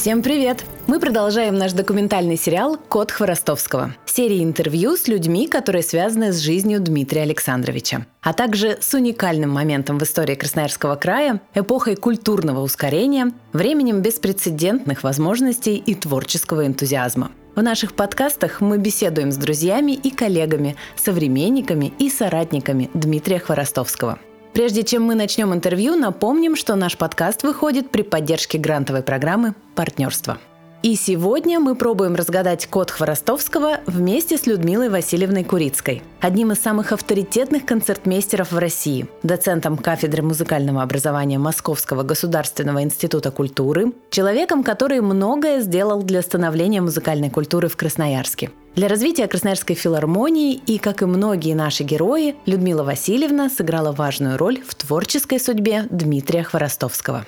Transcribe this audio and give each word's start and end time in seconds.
Всем 0.00 0.22
привет! 0.22 0.64
Мы 0.86 0.98
продолжаем 0.98 1.56
наш 1.56 1.74
документальный 1.74 2.38
сериал 2.38 2.78
«Код 2.78 3.10
Хворостовского». 3.10 3.94
Серия 4.06 4.42
интервью 4.42 4.96
с 4.96 5.08
людьми, 5.08 5.46
которые 5.46 5.82
связаны 5.82 6.32
с 6.32 6.38
жизнью 6.38 6.80
Дмитрия 6.80 7.20
Александровича, 7.20 8.06
а 8.22 8.32
также 8.32 8.78
с 8.80 8.94
уникальным 8.94 9.50
моментом 9.50 9.98
в 9.98 10.02
истории 10.02 10.36
Красноярского 10.36 10.96
края, 10.96 11.42
эпохой 11.54 11.96
культурного 11.96 12.62
ускорения, 12.62 13.34
временем 13.52 14.00
беспрецедентных 14.00 15.02
возможностей 15.02 15.76
и 15.76 15.94
творческого 15.94 16.66
энтузиазма. 16.66 17.30
В 17.54 17.62
наших 17.62 17.92
подкастах 17.92 18.62
мы 18.62 18.78
беседуем 18.78 19.30
с 19.30 19.36
друзьями 19.36 19.92
и 19.92 20.10
коллегами, 20.10 20.76
современниками 20.96 21.92
и 21.98 22.08
соратниками 22.08 22.88
Дмитрия 22.94 23.38
Хворостовского– 23.38 24.18
Прежде 24.52 24.82
чем 24.82 25.04
мы 25.04 25.14
начнем 25.14 25.54
интервью, 25.54 25.94
напомним, 25.94 26.56
что 26.56 26.74
наш 26.74 26.96
подкаст 26.96 27.44
выходит 27.44 27.90
при 27.90 28.02
поддержке 28.02 28.58
грантовой 28.58 29.02
программы 29.02 29.54
«Партнерство». 29.76 30.38
И 30.82 30.94
сегодня 30.94 31.60
мы 31.60 31.74
пробуем 31.74 32.14
разгадать 32.14 32.66
код 32.66 32.90
Хворостовского 32.90 33.80
вместе 33.86 34.38
с 34.38 34.46
Людмилой 34.46 34.88
Васильевной 34.88 35.44
Курицкой, 35.44 36.02
одним 36.20 36.52
из 36.52 36.58
самых 36.58 36.92
авторитетных 36.92 37.66
концертмейстеров 37.66 38.50
в 38.50 38.56
России, 38.56 39.06
доцентом 39.22 39.76
кафедры 39.76 40.22
музыкального 40.22 40.82
образования 40.82 41.38
Московского 41.38 42.02
государственного 42.02 42.82
института 42.82 43.30
культуры, 43.30 43.92
человеком, 44.08 44.64
который 44.64 45.02
многое 45.02 45.60
сделал 45.60 46.02
для 46.02 46.22
становления 46.22 46.80
музыкальной 46.80 47.28
культуры 47.28 47.68
в 47.68 47.76
Красноярске. 47.76 48.50
Для 48.76 48.86
развития 48.86 49.26
Красноярской 49.26 49.74
филармонии 49.74 50.54
и, 50.54 50.78
как 50.78 51.02
и 51.02 51.04
многие 51.04 51.54
наши 51.54 51.82
герои, 51.82 52.36
Людмила 52.46 52.84
Васильевна 52.84 53.50
сыграла 53.50 53.90
важную 53.90 54.38
роль 54.38 54.60
в 54.62 54.74
творческой 54.76 55.40
судьбе 55.40 55.86
Дмитрия 55.90 56.44
Хворостовского. 56.44 57.26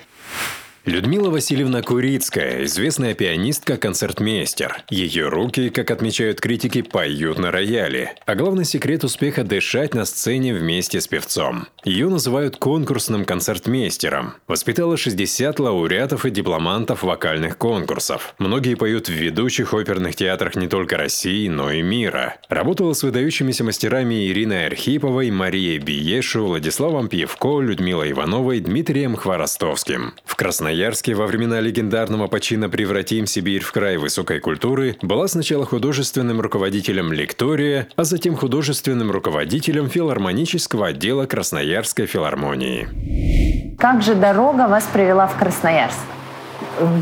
Людмила 0.85 1.31
Васильевна 1.31 1.81
Курицкая– 1.81 2.65
известная 2.65 3.15
пианистка-концертмейстер. 3.15 4.79
Ее 4.91 5.29
руки, 5.29 5.71
как 5.71 5.93
отмечают 5.93 6.41
критики, 6.41 6.83
поют 6.83 7.39
на 7.39 7.53
рояле. 7.53 8.17
А 8.27 8.35
главный 8.35 8.65
секрет 8.65 9.05
успеха– 9.05 9.45
дышать 9.45 9.95
на 9.95 10.05
сцене 10.05 10.53
вместе 10.53 11.01
с 11.01 11.07
певцом. 11.07 11.69
Ее 11.85 12.09
называют 12.09 12.57
конкурсным 12.57 13.25
концертмейстером. 13.25 14.35
Воспитала 14.49 14.97
60 14.97 15.61
лауреатов 15.61 16.27
и 16.27 16.33
дипломантов 16.33 17.05
вокальных 17.05 17.59
конкурсов. 17.59 18.35
Многие 18.39 18.75
поют 18.75 19.09
в 19.09 19.13
ведущих 19.13 19.75
оперных 19.75 20.17
театрах 20.17 20.57
не 20.57 20.67
только 20.67 20.97
России, 20.97 21.47
но 21.47 21.71
и 21.71 21.81
мира. 21.81 22.39
Работала 22.49 22.93
с 22.93 23.05
выдающимися 23.05 23.63
мастерами 23.63 24.27
Ириной 24.27 24.67
Архиповой, 24.67 25.31
Марией 25.31 25.79
Биешу, 25.79 26.45
Владиславом 26.45 27.07
Пьевко, 27.07 27.61
Людмилой 27.61 28.11
Ивановой, 28.11 28.59
Дмитрием 28.59 29.15
Хворостовским. 29.15 30.15
В 30.25 30.35
Красноярске 30.35 30.72
Красноярске 30.73 31.15
во 31.15 31.27
времена 31.27 31.61
легендарного 31.61 32.29
почина 32.29 32.71
«Превратим 32.71 33.27
Сибирь 33.27 33.63
в 33.63 33.71
край 33.73 33.99
высокой 33.99 34.41
культуры» 34.41 34.97
была 35.03 35.29
сначала 35.29 35.67
художественным 35.67 36.41
руководителем 36.41 37.13
лектория, 37.13 37.89
а 37.95 38.05
затем 38.05 38.37
художественным 38.37 39.11
руководителем 39.11 39.91
филармонического 39.91 40.87
отдела 40.87 41.27
Красноярской 41.27 42.07
филармонии. 42.07 43.77
Как 43.79 44.01
же 44.01 44.15
дорога 44.15 44.67
вас 44.67 44.89
привела 44.91 45.27
в 45.27 45.37
Красноярск? 45.37 45.99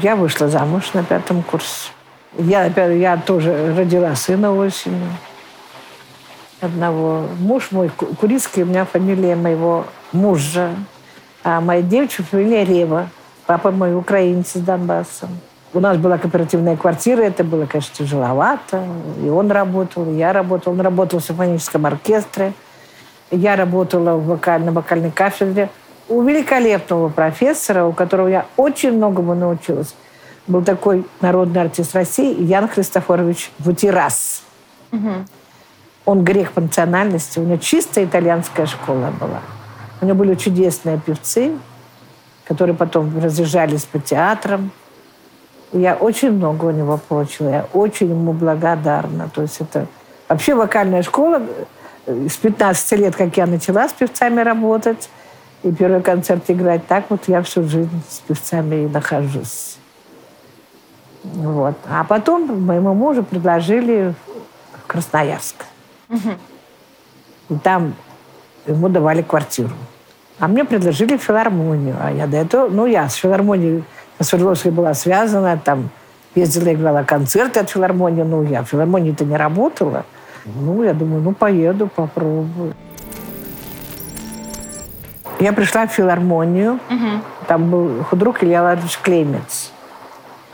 Я 0.03 0.17
вышла 0.17 0.49
замуж 0.49 0.93
на 0.93 1.05
пятом 1.05 1.45
курсе. 1.45 1.93
Я, 2.41 2.67
я 2.67 3.17
тоже 3.19 3.73
родила 3.77 4.17
сына 4.17 4.53
осенью. 4.53 5.17
Одного. 6.61 7.29
Муж 7.39 7.69
мой 7.71 7.89
Курицкий, 7.89 8.65
у 8.65 8.67
меня 8.67 8.85
фамилия 8.85 9.37
моего 9.37 9.87
мужа. 10.11 10.75
А 11.45 11.61
моя 11.61 11.83
девочка 11.83 12.25
фамилия 12.25 12.65
Рева. 12.65 13.09
Папа 13.51 13.73
мой 13.73 13.97
украинец 13.97 14.55
из 14.55 14.63
Донбасса. 14.63 15.27
У 15.75 15.81
нас 15.81 15.97
была 15.97 16.19
кооперативная 16.19 16.77
квартира, 16.77 17.23
это 17.23 17.43
было, 17.43 17.67
конечно, 17.67 17.93
тяжеловато. 17.97 18.85
И 19.25 19.29
он 19.29 19.51
работал, 19.51 20.09
и 20.09 20.15
я 20.15 20.33
работала. 20.33 20.73
Он 20.73 20.81
работал 20.83 21.19
в 21.19 21.25
симфоническом 21.25 21.85
оркестре. 21.85 22.53
Я 23.33 23.57
работала 23.57 24.15
в 24.15 24.27
вокальной, 24.27 24.71
вокальной 24.71 25.11
кафедре. 25.11 25.69
У 26.09 26.23
великолепного 26.23 27.09
профессора, 27.09 27.87
у 27.87 27.93
которого 27.93 28.29
я 28.29 28.47
очень 28.57 28.93
многому 28.93 29.35
научилась, 29.35 29.97
был 30.47 30.63
такой 30.63 31.05
народный 31.21 31.63
артист 31.63 31.93
России 31.97 32.41
Ян 32.45 32.69
Христофорович 32.69 33.51
Вутирас. 33.59 34.45
Угу. 34.93 35.11
Он 36.05 36.23
грех 36.23 36.53
по 36.53 36.61
национальности, 36.61 37.41
у 37.41 37.43
него 37.43 37.57
чистая 37.57 38.05
итальянская 38.05 38.67
школа 38.67 39.13
была. 39.19 39.41
У 40.01 40.07
него 40.07 40.19
были 40.19 40.37
чудесные 40.37 41.01
певцы, 41.01 41.51
которые 42.51 42.75
потом 42.75 43.17
разъезжались 43.23 43.85
по 43.85 44.01
театрам. 44.01 44.73
Я 45.73 45.95
очень 45.95 46.33
много 46.33 46.65
у 46.65 46.71
него 46.73 46.99
получила. 46.99 47.49
Я 47.49 47.67
очень 47.73 48.11
ему 48.11 48.33
благодарна. 48.33 49.31
То 49.33 49.43
есть 49.43 49.61
это 49.61 49.87
вообще 50.29 50.57
вокальная 50.57 51.05
школа. 51.05 51.43
С 52.07 52.37
15 52.39 52.93
лет, 52.99 53.15
как 53.15 53.37
я 53.37 53.47
начала 53.47 53.89
с 53.89 53.93
певцами 53.93 54.41
работать, 54.41 55.09
и 55.63 55.71
первый 55.71 56.03
концерт 56.03 56.43
играть, 56.49 56.85
так 56.89 57.05
вот 57.09 57.29
я 57.29 57.41
всю 57.43 57.63
жизнь 57.63 58.03
с 58.09 58.19
певцами 58.19 58.85
и 58.85 58.89
нахожусь. 58.89 59.79
Вот. 61.23 61.77
А 61.89 62.03
потом 62.03 62.67
моему 62.67 62.95
мужу 62.95 63.23
предложили 63.23 64.13
в 64.73 64.87
Красноярск. 64.89 65.55
Угу. 66.09 66.31
И 67.51 67.59
там 67.59 67.95
ему 68.67 68.89
давали 68.89 69.23
квартиру. 69.23 69.71
А 70.41 70.49
мне 70.49 70.65
предложили 70.65 71.19
филармонию. 71.19 71.97
А 72.03 72.11
я 72.11 72.27
до 72.27 72.39
этого, 72.39 72.69
ну, 72.69 72.87
я 72.87 73.09
с 73.09 73.15
филармонией 73.15 73.85
на 74.19 74.25
Свердловской 74.25 74.73
была 74.73 74.95
связана, 74.95 75.61
там 75.63 75.91
ездила, 76.35 76.73
играла 76.73 77.03
концерты 77.03 77.61
от 77.61 77.69
филармонии. 77.69 78.23
Ну, 78.23 78.43
я 78.43 78.63
в 78.63 78.67
филармонии-то 78.67 79.25
не 79.25 79.37
работала. 79.37 80.05
Ну, 80.47 80.83
я 80.83 80.95
думаю, 80.95 81.23
ну, 81.23 81.33
поеду, 81.33 81.89
попробую. 81.95 82.75
Я 85.41 85.53
пришла 85.53 85.87
в 85.87 85.93
филармонию. 85.93 86.81
Угу. 86.89 87.47
Там 87.47 87.71
был 87.71 88.05
худрук 88.05 88.43
Илья 88.43 88.63
Ладович 88.63 88.99
Клемец. 89.03 89.73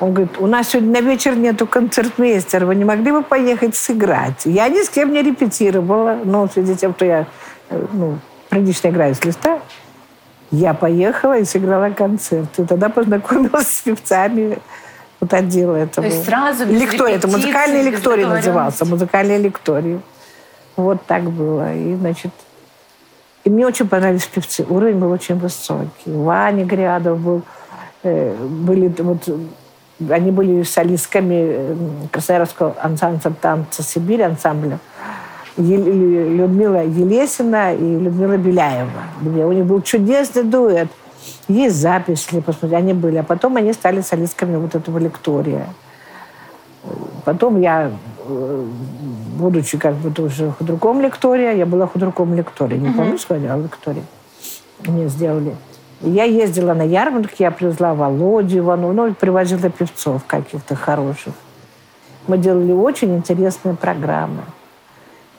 Он 0.01 0.13
говорит, 0.13 0.37
у 0.39 0.47
нас 0.47 0.69
сегодня 0.69 1.01
на 1.01 1.07
вечер 1.07 1.37
нету 1.37 1.67
концертмейстера, 1.67 2.67
вы 2.67 2.75
не 2.75 2.85
могли 2.85 3.13
бы 3.13 3.23
поехать 3.23 3.75
сыграть? 3.75 4.45
Я 4.45 4.69
ни 4.69 4.83
с 4.83 4.91
кем 4.91 5.13
не 5.13 5.23
репетировала, 5.23 6.19
ну, 6.23 6.47
в 6.47 6.53
связи 6.53 6.75
с 6.75 6.79
тем, 6.79 6.93
что 6.95 7.07
я 7.07 7.27
э, 7.71 7.87
ну, 8.57 8.65
прилично 8.65 8.89
играю 8.89 9.15
с 9.15 9.25
листа. 9.25 9.61
Я 10.51 10.75
поехала 10.75 11.39
и 11.39 11.45
сыграла 11.45 11.91
концерт. 11.91 12.49
И 12.59 12.65
тогда 12.65 12.89
познакомилась 12.89 13.69
с 13.69 13.81
певцами 13.81 14.59
вот 15.21 15.33
отдела 15.35 15.77
этого. 15.77 16.09
То 16.09 16.15
есть 16.15 16.25
сразу 16.25 16.67
без 16.67 16.81
Лекторий. 16.81 17.15
Это 17.15 17.29
музыкальный 17.29 17.83
лекторий 17.83 18.25
назывался. 18.25 18.85
Музыкальный 18.85 19.39
лекторий. 19.39 20.01
Вот 20.77 21.05
так 21.07 21.25
было. 21.25 21.75
И, 21.75 21.95
значит, 21.95 22.31
и 23.45 23.51
мне 23.51 23.67
очень 23.67 23.89
понравились 23.89 24.27
певцы. 24.27 24.65
Уровень 24.69 24.99
был 24.99 25.11
очень 25.11 25.39
высокий. 25.39 25.89
Ваня 26.07 26.65
Грядов 26.65 27.19
был. 27.21 27.43
Э, 28.03 28.35
были 28.35 28.89
вот 28.99 29.29
они 30.11 30.31
были 30.31 30.63
солистками 30.63 31.35
э, 31.35 31.77
Красноярского 32.13 32.75
ансамбля 32.83 33.33
танца 33.41 33.83
«Сибирь» 33.83 34.23
ансамбля. 34.23 34.79
Людмила 35.57 36.85
Елесина 36.85 37.75
и 37.75 37.99
Людмила 37.99 38.37
Беляева. 38.37 38.91
У 39.23 39.53
них 39.53 39.65
был 39.65 39.81
чудесный 39.83 40.43
дуэт. 40.45 40.89
Есть 41.49 41.77
запись, 41.77 42.27
если 42.27 42.41
посмотреть, 42.41 42.81
они 42.81 42.93
были. 42.93 43.17
А 43.17 43.23
потом 43.23 43.57
они 43.57 43.73
стали 43.73 44.01
солистками 44.01 44.57
вот 44.57 44.75
этого 44.75 44.99
лектория. 44.99 45.67
Потом 47.25 47.61
я, 47.61 47.91
э, 48.29 48.65
будучи 49.39 49.79
как 49.79 49.95
бы 49.95 50.11
тоже 50.11 50.53
худруком 50.59 51.01
лектория, 51.01 51.53
я 51.53 51.67
была 51.67 51.87
худруком 51.87 52.35
лектория. 52.35 52.79
Не 52.79 52.91
помню, 52.91 53.19
что 53.19 53.37
я 53.37 53.57
лектория. 53.57 54.05
Мне 54.87 55.09
сделали. 55.09 55.57
Я 56.03 56.25
ездила 56.25 56.75
на 56.75 56.83
ярмарки, 56.83 57.43
я 57.43 57.51
привезла 57.51 57.95
Володю 57.95 58.59
Иванову, 58.59 58.93
ну, 58.93 59.15
привозила 59.15 59.71
певцов 59.71 60.25
каких-то 60.27 60.75
хороших. 60.77 61.33
Мы 62.27 62.39
делали 62.39 62.73
очень 62.73 63.17
интересные 63.17 63.75
программы. 63.75 64.43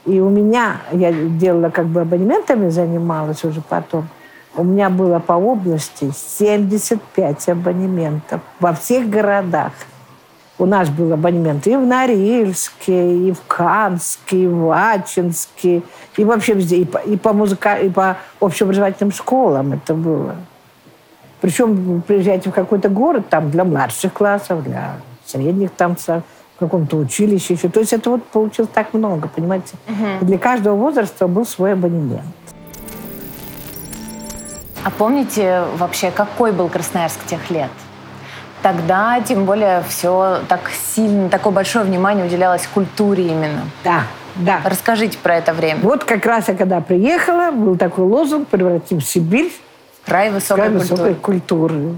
И 0.07 0.21
у 0.21 0.29
меня, 0.29 0.77
я 0.93 1.11
делала 1.11 1.69
как 1.69 1.87
бы 1.87 2.01
абонементами, 2.01 2.69
занималась 2.69 3.43
уже 3.43 3.59
потом, 3.59 4.07
у 4.55 4.63
меня 4.63 4.89
было 4.89 5.19
по 5.19 5.33
области 5.33 6.11
75 6.15 7.49
абонементов 7.49 8.39
во 8.61 8.73
всех 8.73 9.09
городах. 9.09 9.73
У 10.57 10.65
нас 10.65 10.89
был 10.89 11.11
абонемент 11.11 11.67
и 11.67 11.75
в 11.75 11.85
Норильске, 11.85 13.27
и 13.27 13.31
в 13.33 13.41
Канске, 13.47 14.43
и 14.43 14.47
в 14.47 14.71
Ачинске, 14.71 15.83
и 16.15 16.23
вообще 16.23 16.53
везде, 16.53 16.77
и 16.77 16.85
по, 16.85 16.99
и 16.99 17.17
по, 17.17 17.33
музыка, 17.33 17.75
и 17.75 17.89
по 17.89 18.17
общеобразовательным 18.39 19.11
школам 19.11 19.73
это 19.73 19.93
было. 19.93 20.35
Причем 21.41 22.01
приезжаете 22.01 22.49
в 22.49 22.53
какой-то 22.53 22.87
город, 22.87 23.25
там 23.29 23.51
для 23.51 23.65
младших 23.65 24.13
классов, 24.13 24.63
для 24.63 24.95
средних 25.25 25.71
там 25.71 25.97
в 26.57 26.59
каком-то 26.59 26.97
училище 26.97 27.53
еще. 27.53 27.69
То 27.69 27.79
есть 27.79 27.93
это 27.93 28.09
вот 28.09 28.25
получилось 28.25 28.71
так 28.73 28.93
много, 28.93 29.27
понимаете? 29.27 29.75
Угу. 29.87 30.25
Для 30.25 30.37
каждого 30.39 30.75
возраста 30.75 31.27
был 31.27 31.45
свой 31.45 31.73
абонемент. 31.73 32.23
А 34.83 34.89
помните 34.89 35.63
вообще, 35.77 36.09
какой 36.09 36.51
был 36.51 36.67
Красноярск 36.67 37.23
тех 37.27 37.51
лет? 37.51 37.69
Тогда, 38.63 39.21
тем 39.21 39.45
более, 39.45 39.83
все 39.87 40.39
так 40.47 40.61
сильно, 40.95 41.29
такое 41.29 41.53
большое 41.53 41.85
внимание 41.85 42.25
уделялось 42.25 42.67
культуре 42.73 43.27
именно. 43.27 43.61
Да, 43.83 44.03
да. 44.35 44.61
Расскажите 44.65 45.19
про 45.19 45.35
это 45.35 45.53
время. 45.53 45.81
Вот 45.83 46.05
как 46.05 46.25
раз 46.25 46.47
я 46.47 46.55
когда 46.55 46.81
приехала, 46.81 47.51
был 47.51 47.77
такой 47.77 48.05
лозунг 48.05 48.47
«Превратим 48.47 48.99
Сибирь 48.99 49.51
Край 50.05 50.31
высокой 50.31 50.69
край 50.69 50.69
культуры. 50.69 50.95
высокой 50.95 51.15
культуры». 51.15 51.97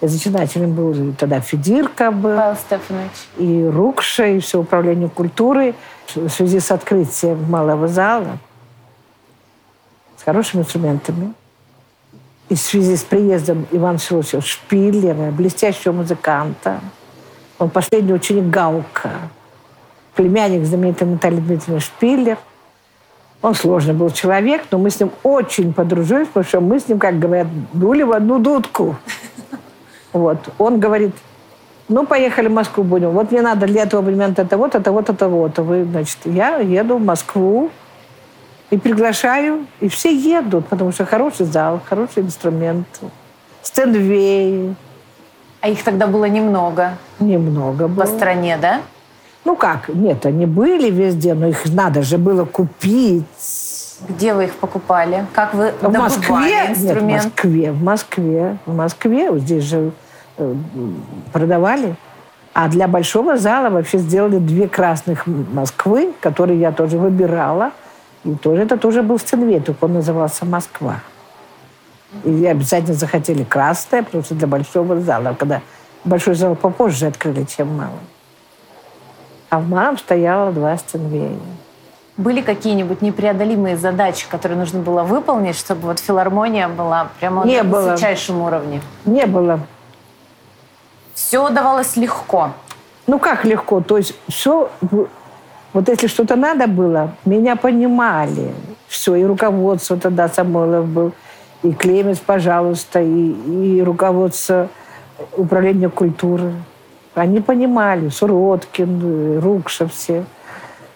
Зачинателем 0.00 0.74
был 0.74 1.12
тогда 1.18 1.40
Федирка 1.40 2.12
был, 2.12 2.36
Павел 2.36 2.56
Стефанович. 2.56 3.10
и 3.36 3.64
Рукша, 3.64 4.26
и 4.26 4.38
все 4.38 4.60
управление 4.60 5.08
культуры 5.08 5.74
в 6.14 6.28
связи 6.28 6.60
с 6.60 6.70
открытием 6.70 7.50
малого 7.50 7.88
зала 7.88 8.38
с 10.16 10.22
хорошими 10.22 10.60
инструментами. 10.60 11.34
И 12.48 12.54
в 12.54 12.60
связи 12.60 12.96
с 12.96 13.02
приездом 13.02 13.66
Ивана 13.72 13.98
Философовича 13.98 14.46
Шпиллера, 14.46 15.30
блестящего 15.32 15.92
музыканта, 15.92 16.80
он 17.58 17.68
последний 17.68 18.14
ученик 18.14 18.44
Гаука, 18.50 19.10
племянник 20.14 20.64
знаменитой 20.64 21.08
Натальи 21.08 21.40
Дмитриевны 21.40 21.80
Шпиллер. 21.80 22.38
Он 23.42 23.54
сложный 23.54 23.94
был 23.94 24.10
человек, 24.10 24.62
но 24.70 24.78
мы 24.78 24.90
с 24.90 24.98
ним 24.98 25.10
очень 25.24 25.72
подружились, 25.72 26.28
потому 26.28 26.44
что 26.44 26.60
мы 26.60 26.80
с 26.80 26.88
ним, 26.88 26.98
как 26.98 27.18
говорят, 27.18 27.48
дули 27.72 28.02
в 28.02 28.12
одну 28.12 28.38
дудку. 28.38 28.96
Вот. 30.12 30.38
Он 30.58 30.80
говорит, 30.80 31.12
ну, 31.88 32.06
поехали 32.06 32.48
в 32.48 32.52
Москву 32.52 32.84
будем. 32.84 33.10
Вот 33.10 33.30
мне 33.32 33.42
надо 33.42 33.66
для 33.66 33.82
этого 33.82 34.02
момента 34.02 34.44
того-то, 34.44 34.80
того-то, 34.80 35.14
того-то. 35.14 35.62
Вы, 35.62 35.84
значит, 35.84 36.18
я 36.24 36.58
еду 36.58 36.98
в 36.98 37.04
Москву 37.04 37.70
и 38.70 38.76
приглашаю, 38.76 39.66
и 39.80 39.88
все 39.88 40.14
едут, 40.14 40.66
потому 40.68 40.92
что 40.92 41.06
хороший 41.06 41.46
зал, 41.46 41.80
хороший 41.88 42.22
инструмент, 42.22 42.86
стендвей, 43.62 44.74
А 45.60 45.68
их 45.68 45.82
тогда 45.82 46.06
было 46.06 46.26
немного 46.26 46.92
немного 47.18 47.88
было. 47.88 48.04
по 48.04 48.06
стране, 48.06 48.58
да? 48.60 48.80
Ну 49.44 49.56
как, 49.56 49.88
нет, 49.88 50.26
они 50.26 50.46
были 50.46 50.90
везде, 50.90 51.34
но 51.34 51.46
их 51.46 51.64
надо 51.66 52.02
же 52.02 52.18
было 52.18 52.44
купить. 52.44 53.24
Где 54.06 54.34
вы 54.34 54.44
их 54.44 54.54
покупали? 54.54 55.26
Как 55.32 55.54
вы 55.54 55.72
В 55.80 55.90
Москве? 55.90 56.36
Нет, 56.36 56.76
в 56.76 56.82
инструмент? 56.82 57.24
Москве, 57.24 57.72
в 57.72 57.82
Москве. 57.82 58.58
В 58.66 58.74
Москве, 58.74 59.30
вот 59.30 59.40
здесь 59.40 59.64
же 59.64 59.92
э, 60.36 60.54
продавали. 61.32 61.96
А 62.54 62.68
для 62.68 62.88
большого 62.88 63.36
зала 63.36 63.70
вообще 63.70 63.98
сделали 63.98 64.38
две 64.38 64.68
красных 64.68 65.26
Москвы, 65.26 66.12
которые 66.20 66.60
я 66.60 66.72
тоже 66.72 66.98
выбирала. 66.98 67.72
И 68.24 68.34
тоже 68.34 68.62
это 68.62 68.76
тоже 68.76 69.02
был 69.02 69.18
Стенвей, 69.18 69.60
только 69.60 69.84
он 69.84 69.94
назывался 69.94 70.44
«Москва». 70.44 70.96
И 72.24 72.46
обязательно 72.46 72.94
захотели 72.94 73.44
красное, 73.44 74.02
потому 74.02 74.24
что 74.24 74.34
для 74.34 74.46
большого 74.46 75.00
зала. 75.00 75.36
Когда 75.38 75.60
большой 76.04 76.34
зал 76.34 76.56
попозже 76.56 77.06
открыли, 77.06 77.44
чем 77.44 77.76
малый. 77.76 78.00
А 79.50 79.60
в 79.60 79.68
малом 79.68 79.98
стояло 79.98 80.52
два 80.52 80.76
Стенвея. 80.76 81.36
Были 82.18 82.40
какие-нибудь 82.40 83.00
непреодолимые 83.00 83.76
задачи, 83.76 84.26
которые 84.28 84.58
нужно 84.58 84.80
было 84.80 85.04
выполнить, 85.04 85.56
чтобы 85.56 85.82
вот 85.82 86.00
филармония 86.00 86.68
была 86.68 87.10
прямо 87.20 87.46
Не 87.46 87.62
на 87.62 87.70
было. 87.70 87.92
высочайшем 87.92 88.42
уровне? 88.42 88.82
Не 89.04 89.24
было 89.26 89.60
Все 91.14 91.48
давалось 91.48 91.96
легко. 91.96 92.50
Ну 93.06 93.20
как 93.20 93.44
легко? 93.44 93.80
То 93.80 93.98
есть 93.98 94.16
все, 94.28 94.68
вот 95.72 95.88
если 95.88 96.08
что-то 96.08 96.34
надо 96.34 96.66
было, 96.66 97.12
меня 97.24 97.54
понимали. 97.54 98.52
Все, 98.88 99.14
и 99.14 99.22
руководство 99.22 99.96
тогда 99.96 100.28
Самойлов 100.28 100.86
был, 100.86 101.12
и 101.62 101.72
Клемес, 101.72 102.18
пожалуйста, 102.18 103.00
и, 103.00 103.76
и 103.78 103.82
руководство 103.82 104.68
управления 105.36 105.88
культуры. 105.88 106.52
Они 107.14 107.38
понимали, 107.40 108.08
Суроткин, 108.08 109.38
Рукша 109.40 109.86
все 109.86 110.24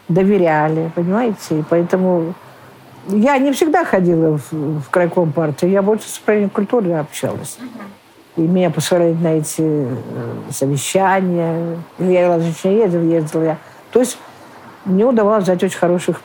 доверяли, 0.09 0.91
понимаете? 0.95 1.61
И 1.61 1.65
поэтому 1.69 2.35
я 3.09 3.39
не 3.39 3.53
всегда 3.53 3.85
ходила 3.85 4.39
в, 4.39 4.53
в 4.53 4.91
крайком 4.91 5.33
партии, 5.33 5.69
я 5.69 5.83
больше 5.83 6.09
с 6.09 6.19
управлением 6.19 6.51
культуры 6.51 6.93
общалась. 6.93 7.59
И 8.37 8.41
меня 8.41 8.71
посылали 8.71 9.13
на 9.13 9.35
эти 9.35 9.61
э, 9.61 9.87
совещания. 10.51 11.79
Или 11.99 12.13
я 12.13 12.29
различно 12.35 12.69
ездила, 12.71 13.03
ездила 13.03 13.43
я. 13.43 13.59
То 13.91 14.01
есть 14.01 14.17
мне 14.87 15.05
удавалось 15.05 15.45
взять 15.45 15.63
очень 15.63 15.79
хороших 15.79 16.23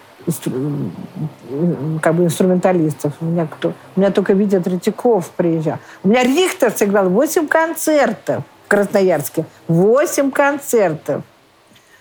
как 2.02 2.16
бы 2.16 2.26
инструменталистов. 2.26 3.14
У 3.22 3.26
меня, 3.26 3.48
кто, 3.48 3.74
у 3.96 4.00
меня 4.00 4.12
только 4.12 4.34
Витя 4.34 4.60
Третьяков 4.60 5.30
приезжал. 5.32 5.78
У 6.04 6.10
меня 6.10 6.24
Рихтер 6.24 6.72
сыграл 6.72 7.10
8 7.10 7.48
концертов 7.48 8.44
в 8.66 8.68
Красноярске. 8.68 9.46
8 9.68 10.32
концертов. 10.32 11.24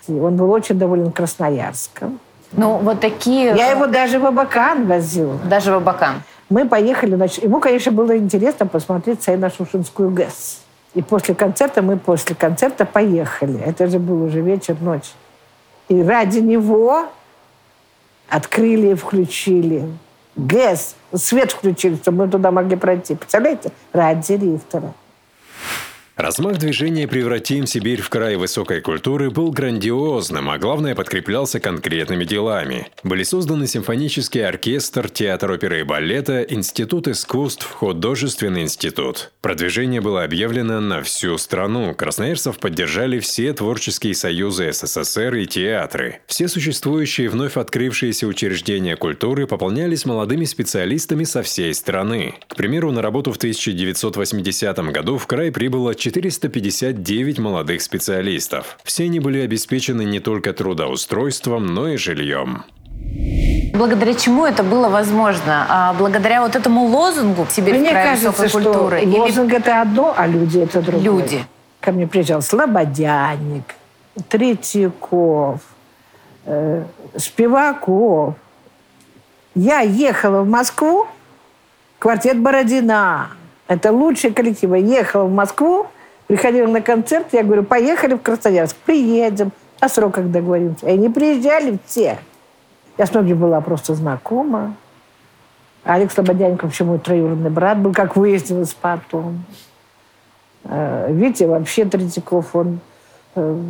И 0.08 0.12
он 0.12 0.36
был 0.36 0.50
очень 0.50 0.78
доволен 0.78 1.12
Красноярском. 1.12 2.18
Ну, 2.52 2.78
вот 2.78 3.00
такие... 3.00 3.54
Я 3.56 3.70
его 3.70 3.86
даже 3.86 4.18
в 4.18 4.26
Абакан 4.26 4.86
возила. 4.86 5.36
Даже 5.48 5.72
в 5.72 5.76
Абакан. 5.76 6.22
Мы 6.48 6.68
поехали, 6.68 7.16
значит, 7.16 7.42
ему, 7.42 7.60
конечно, 7.60 7.90
было 7.90 8.16
интересно 8.16 8.66
посмотреть 8.66 9.26
Саино-Шушинскую 9.26 10.10
ГЭС. 10.10 10.60
И 10.94 11.02
после 11.02 11.34
концерта, 11.34 11.82
мы 11.82 11.98
после 11.98 12.34
концерта 12.36 12.86
поехали. 12.86 13.60
Это 13.60 13.88
же 13.88 13.98
был 13.98 14.22
уже 14.22 14.40
вечер, 14.40 14.76
ночь. 14.80 15.12
И 15.88 16.02
ради 16.02 16.38
него 16.38 17.06
открыли 18.28 18.88
и 18.88 18.94
включили 18.94 19.88
ГЭС. 20.36 20.94
Свет 21.14 21.52
включили, 21.52 21.96
чтобы 21.96 22.24
мы 22.24 22.30
туда 22.30 22.50
могли 22.50 22.76
пройти. 22.76 23.14
Представляете? 23.14 23.72
Ради 23.92 24.32
Рихтера. 24.32 24.92
Размах 26.16 26.56
движения 26.56 27.06
«Превратим 27.06 27.66
Сибирь 27.66 28.00
в 28.00 28.08
край 28.08 28.36
высокой 28.36 28.80
культуры» 28.80 29.30
был 29.30 29.50
грандиозным, 29.50 30.48
а 30.48 30.56
главное 30.56 30.94
подкреплялся 30.94 31.60
конкретными 31.60 32.24
делами. 32.24 32.88
Были 33.02 33.22
созданы 33.22 33.66
симфонический 33.66 34.42
оркестр, 34.42 35.10
театр 35.10 35.50
оперы 35.50 35.80
и 35.80 35.82
балета, 35.82 36.40
институт 36.40 37.06
искусств, 37.06 37.70
художественный 37.70 38.62
институт. 38.62 39.30
Продвижение 39.42 40.00
было 40.00 40.24
объявлено 40.24 40.80
на 40.80 41.02
всю 41.02 41.36
страну. 41.36 41.94
Красноярцев 41.94 42.58
поддержали 42.60 43.18
все 43.18 43.52
творческие 43.52 44.14
союзы 44.14 44.72
СССР 44.72 45.34
и 45.34 45.46
театры. 45.46 46.20
Все 46.26 46.48
существующие 46.48 47.28
вновь 47.28 47.58
открывшиеся 47.58 48.26
учреждения 48.26 48.96
культуры 48.96 49.46
пополнялись 49.46 50.06
молодыми 50.06 50.46
специалистами 50.46 51.24
со 51.24 51.42
всей 51.42 51.74
страны. 51.74 52.36
К 52.48 52.56
примеру, 52.56 52.90
на 52.90 53.02
работу 53.02 53.32
в 53.32 53.36
1980 53.36 54.78
году 54.92 55.18
в 55.18 55.26
край 55.26 55.52
прибыло 55.52 55.94
459 56.06 57.40
молодых 57.40 57.82
специалистов. 57.82 58.78
Все 58.84 59.04
они 59.04 59.18
были 59.18 59.40
обеспечены 59.40 60.04
не 60.04 60.20
только 60.20 60.52
трудоустройством, 60.52 61.66
но 61.66 61.88
и 61.88 61.96
жильем. 61.96 62.62
Благодаря 63.74 64.14
чему 64.14 64.46
это 64.46 64.62
было 64.62 64.88
возможно? 64.88 65.66
А 65.68 65.94
благодаря 65.94 66.42
вот 66.42 66.54
этому 66.54 66.84
лозунгу 66.84 67.48
«Сибирь 67.50 67.74
в 67.74 67.80
Мне 67.80 67.90
край 67.90 68.04
кажется, 68.04 68.48
что 68.48 68.62
культуры»? 68.62 69.02
Или 69.02 69.18
лозунг 69.18 69.52
это 69.52 69.82
одно, 69.82 70.14
а 70.16 70.28
люди 70.28 70.60
это 70.60 70.80
другое. 70.80 71.02
Люди. 71.02 71.44
Ко 71.80 71.90
мне 71.90 72.06
приезжал 72.06 72.40
Слободянник, 72.40 73.74
Третьяков, 74.28 75.60
э, 76.44 76.84
Спиваков. 77.16 78.36
Я 79.56 79.80
ехала 79.80 80.42
в 80.42 80.48
Москву, 80.48 81.08
квартет 81.98 82.38
Бородина. 82.38 83.30
Это 83.66 83.90
лучший 83.90 84.30
коллектив. 84.30 84.70
Я 84.70 84.76
ехала 84.76 85.24
в 85.24 85.32
Москву, 85.32 85.88
приходила 86.26 86.66
на 86.66 86.80
концерт, 86.80 87.28
я 87.32 87.42
говорю, 87.42 87.62
поехали 87.62 88.14
в 88.14 88.22
Красноярск, 88.22 88.76
приедем, 88.84 89.52
о 89.80 89.88
сроках 89.88 90.30
договоримся. 90.30 90.86
И 90.86 90.90
они 90.90 91.08
приезжали 91.08 91.78
все. 91.86 92.18
Я 92.98 93.06
с 93.06 93.12
многими 93.12 93.34
была 93.34 93.60
просто 93.60 93.94
знакома. 93.94 94.74
Алекс 95.84 96.14
Слободянников, 96.14 96.64
вообще 96.64 96.84
мой 96.84 96.98
троюродный 96.98 97.50
брат 97.50 97.78
был, 97.78 97.92
как 97.92 98.16
выяснилось 98.16 98.74
потом. 98.74 99.44
Э, 100.64 101.12
Витя 101.12 101.44
вообще 101.44 101.84
Третьяков, 101.84 102.56
он 102.56 102.80
э, 103.36 103.60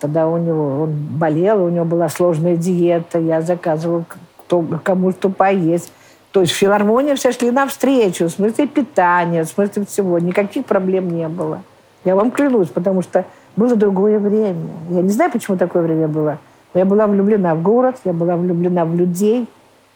тогда 0.00 0.26
у 0.26 0.38
него 0.38 0.82
он 0.82 0.92
болел, 0.92 1.64
у 1.64 1.68
него 1.68 1.84
была 1.84 2.08
сложная 2.08 2.56
диета, 2.56 3.20
я 3.20 3.42
заказывала 3.42 4.04
кто, 4.38 4.64
кому 4.82 5.12
что 5.12 5.28
поесть. 5.28 5.92
То 6.32 6.42
есть 6.42 6.52
в 6.52 6.56
филармонии 6.56 7.14
все 7.14 7.32
шли 7.32 7.50
навстречу, 7.50 8.26
в 8.26 8.30
смысле 8.30 8.66
питания, 8.68 9.44
в 9.44 9.48
смысле 9.48 9.84
всего. 9.84 10.18
Никаких 10.18 10.64
проблем 10.64 11.10
не 11.10 11.28
было. 11.28 11.62
Я 12.04 12.14
вам 12.14 12.30
клянусь, 12.30 12.68
потому 12.68 13.02
что 13.02 13.24
было 13.56 13.74
другое 13.74 14.18
время. 14.18 14.70
Я 14.90 15.02
не 15.02 15.08
знаю, 15.10 15.30
почему 15.32 15.56
такое 15.56 15.82
время 15.82 16.08
было. 16.08 16.38
Но 16.72 16.80
я 16.80 16.86
была 16.86 17.06
влюблена 17.08 17.54
в 17.54 17.62
город, 17.62 17.96
я 18.04 18.12
была 18.12 18.36
влюблена 18.36 18.84
в 18.84 18.94
людей, 18.94 19.48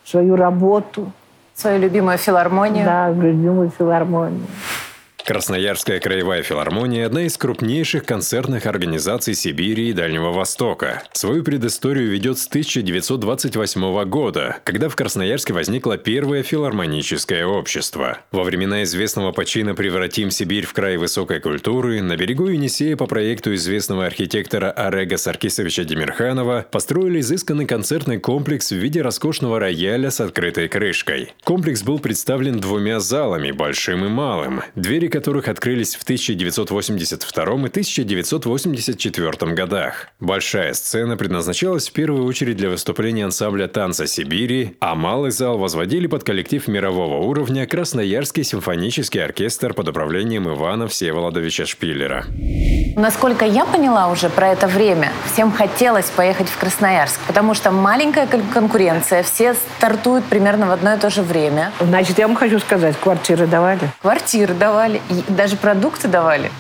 в 0.03 0.09
свою 0.09 0.35
работу, 0.35 1.13
свою 1.55 1.79
любимую 1.79 2.19
филармонию? 2.19 2.85
да, 2.85 3.11
в 3.11 3.23
любимую 3.23 3.71
филармонию. 3.71 4.43
Красноярская 5.25 6.01
краевая 6.01 6.43
филармония– 6.43 7.07
одна 7.07 7.23
из 7.23 7.39
крупнейших 7.39 8.05
концертных 8.05 8.67
организаций 8.67 9.33
Сибири 9.33 9.89
и 9.89 9.93
Дальнего 9.95 10.33
Востока. 10.33 11.03
Свою 11.13 11.43
предысторию 11.43 12.11
ведет 12.11 12.39
с 12.39 12.47
1928 12.47 14.05
года, 14.05 14.59
когда 14.65 14.91
в 14.91 14.97
Красноярске 14.97 15.55
возникло 15.55 15.97
первое 15.97 16.43
филармоническое 16.43 17.47
общество. 17.47 18.19
Во 18.33 18.43
времена 18.43 18.83
известного 18.83 19.33
почина 19.33 19.75
«Превратим 19.75 20.31
Сибирь 20.31 20.67
в 20.67 20.75
край 20.75 20.99
высокой 20.99 21.41
культуры» 21.41 22.03
на 22.03 22.19
берегу 22.19 22.49
Енисея 22.49 22.95
по 22.99 23.07
проекту 23.07 23.55
известного 23.55 24.05
архитектора 24.05 24.73
Арега 24.73 25.17
Саркисовича 25.17 25.85
Демирханова 25.85 26.67
построили 26.71 27.21
изысканный 27.21 27.65
концертный 27.65 28.19
комплекс 28.19 28.71
в 28.71 28.77
виде 28.77 29.01
роскошного 29.01 29.59
рояля 29.59 30.11
с 30.11 30.21
открытой 30.21 30.69
крышкой. 30.69 31.33
Комплекс 31.45 31.83
был 31.83 31.99
представлен 31.99 32.61
двумя 32.61 33.01
залами– 33.01 33.51
большим 33.53 34.05
и 34.05 34.09
малым, 34.09 34.61
двери 34.75 35.14
которых 35.15 35.47
открылись 35.47 35.95
в 35.95 36.03
1982 36.03 37.45
и 37.45 37.69
1984 37.69 39.53
годах. 39.55 40.09
Большая 40.19 40.75
сцена 40.75 41.17
предназначалась 41.17 41.89
в 41.89 41.93
первую 41.93 42.25
очередь 42.25 42.57
для 42.57 42.69
выступления 42.69 43.25
ансамбля 43.25 43.69
танца 43.69 44.09
Сибири, 44.09 44.77
а 44.81 44.97
малый 44.97 45.31
зал 45.31 45.57
возводили 45.57 46.09
под 46.09 46.25
коллектив 46.25 46.67
мирового 46.67 47.25
уровня 47.25 47.65
Красноярский 47.65 48.43
симфонический 48.43 49.25
оркестр 49.25 49.73
под 49.73 49.89
управлением 49.91 50.53
Ивана 50.53 50.89
Всеволодовича 50.89 51.65
Шпиллера. 51.65 52.27
Насколько 52.97 53.45
я 53.45 53.67
поняла 53.67 54.09
уже 54.09 54.29
про 54.29 54.49
это 54.49 54.67
время, 54.67 55.13
всем 55.33 55.53
хотелось 55.53 56.07
поехать 56.07 56.49
в 56.49 56.59
Красноярск, 56.59 57.21
потому 57.29 57.55
что 57.55 57.71
маленькая 57.71 58.27
конкуренция, 58.27 59.23
все 59.23 59.55
стартуют 59.77 60.25
примерно 60.25 60.67
в 60.67 60.71
одно 60.73 60.95
и 60.95 60.99
то 60.99 61.09
же 61.09 61.23
время. 61.23 61.71
Значит, 61.81 62.19
я 62.19 62.27
вам 62.27 62.37
хочу 62.37 62.59
сказать, 62.59 62.97
квартиры 63.01 63.47
давали? 63.47 63.81
Квартиры 64.01 64.55
давали. 64.55 65.01
И 65.11 65.33
даже 65.33 65.57
продукты 65.57 66.09
давали? 66.09 66.51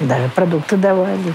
Даже 0.00 0.28
продукты 0.28 0.76
давали. 0.76 1.34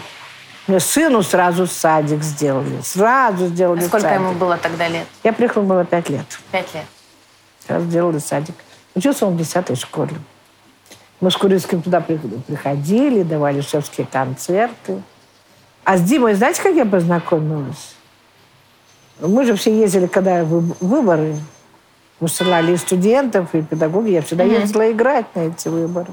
Мне 0.68 0.80
сыну 0.80 1.24
сразу 1.24 1.66
садик 1.66 2.22
сделали. 2.22 2.82
Сразу 2.84 3.48
сделали 3.48 3.80
а 3.80 3.88
сколько 3.88 4.08
садик. 4.08 4.20
ему 4.20 4.34
было 4.34 4.58
тогда 4.58 4.88
лет? 4.88 5.08
Я 5.24 5.34
приехала, 5.34 5.64
было 5.64 5.86
пять 5.86 6.10
лет. 6.10 6.26
Пять 6.52 6.74
лет. 6.74 6.86
Сразу 7.66 7.86
сделали 7.86 8.20
садик. 8.20 8.56
Учился 8.94 9.26
он 9.26 9.36
в 9.36 9.38
десятой 9.38 9.76
школе. 9.76 10.14
Мы 11.22 11.32
с 11.32 11.38
Курицким 11.38 11.82
туда 11.82 12.00
приходили, 12.02 13.24
давали 13.24 13.62
шефские 13.62 14.08
концерты. 14.08 15.02
А 15.84 15.98
с 15.98 16.02
Димой, 16.02 16.36
знаете, 16.36 16.62
как 16.62 16.76
я 16.76 16.86
познакомилась? 16.86 17.96
Мы 19.20 19.46
же 19.46 19.56
все 19.56 19.78
ездили, 19.78 20.08
когда 20.08 20.44
выборы, 20.44 21.36
высылали 22.20 22.74
и 22.74 22.78
студентов, 22.78 23.54
и 23.54 23.62
педагоги. 23.62 24.12
Я 24.12 24.22
всегда 24.22 24.46
mm-hmm. 24.46 24.62
ездила 24.62 24.92
играть 24.92 25.26
на 25.36 25.42
эти 25.42 25.68
выборы. 25.68 26.12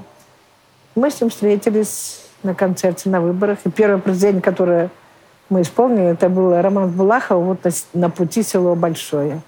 Мы 0.94 1.10
с 1.10 1.20
ним 1.20 1.30
встретились 1.30 2.22
на 2.42 2.54
концерте 2.54 3.10
на 3.10 3.20
выборах. 3.20 3.58
И 3.64 3.70
первое 3.70 3.98
произведение, 3.98 4.42
которое 4.42 4.90
мы 5.48 5.62
исполнили, 5.62 6.06
это 6.06 6.28
был 6.28 6.60
роман 6.60 6.90
Булахова 6.90 7.42
«Вот 7.44 7.64
на, 7.64 7.70
на 7.92 8.10
пути 8.10 8.42
село 8.42 8.75
Большое». 8.75 9.40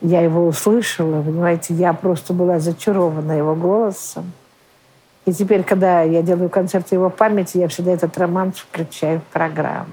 Я 0.00 0.20
его 0.20 0.46
услышала, 0.46 1.22
понимаете, 1.22 1.72
я 1.74 1.92
просто 1.92 2.34
была 2.34 2.58
зачарована 2.58 3.32
его 3.32 3.54
голосом. 3.54 4.32
И 5.24 5.32
теперь, 5.32 5.62
когда 5.62 6.02
я 6.02 6.20
делаю 6.20 6.50
концерт 6.50 6.92
его 6.92 7.08
памяти, 7.08 7.58
я 7.58 7.68
всегда 7.68 7.92
этот 7.92 8.16
роман 8.18 8.52
включаю 8.52 9.20
в 9.20 9.32
программу. 9.32 9.86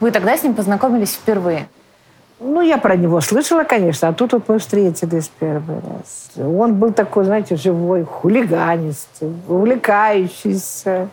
Вы 0.00 0.10
тогда 0.10 0.36
с 0.36 0.42
ним 0.42 0.54
познакомились 0.54 1.12
впервые? 1.12 1.68
Ну, 2.40 2.60
я 2.60 2.78
про 2.78 2.96
него 2.96 3.20
слышала, 3.20 3.64
конечно, 3.64 4.08
а 4.08 4.12
тут 4.12 4.32
вот 4.32 4.48
мы 4.48 4.58
встретились 4.58 5.30
первый 5.38 5.76
раз. 5.76 6.30
Он 6.36 6.74
был 6.74 6.92
такой, 6.92 7.24
знаете, 7.24 7.56
живой, 7.56 8.04
хулиганистый, 8.04 9.32
увлекающийся. 9.48 11.08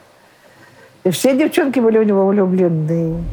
И 1.03 1.09
все 1.09 1.37
девчонки 1.37 1.79
были 1.79 1.97
у 1.97 2.03
него 2.03 2.27
влюблены. 2.27 3.23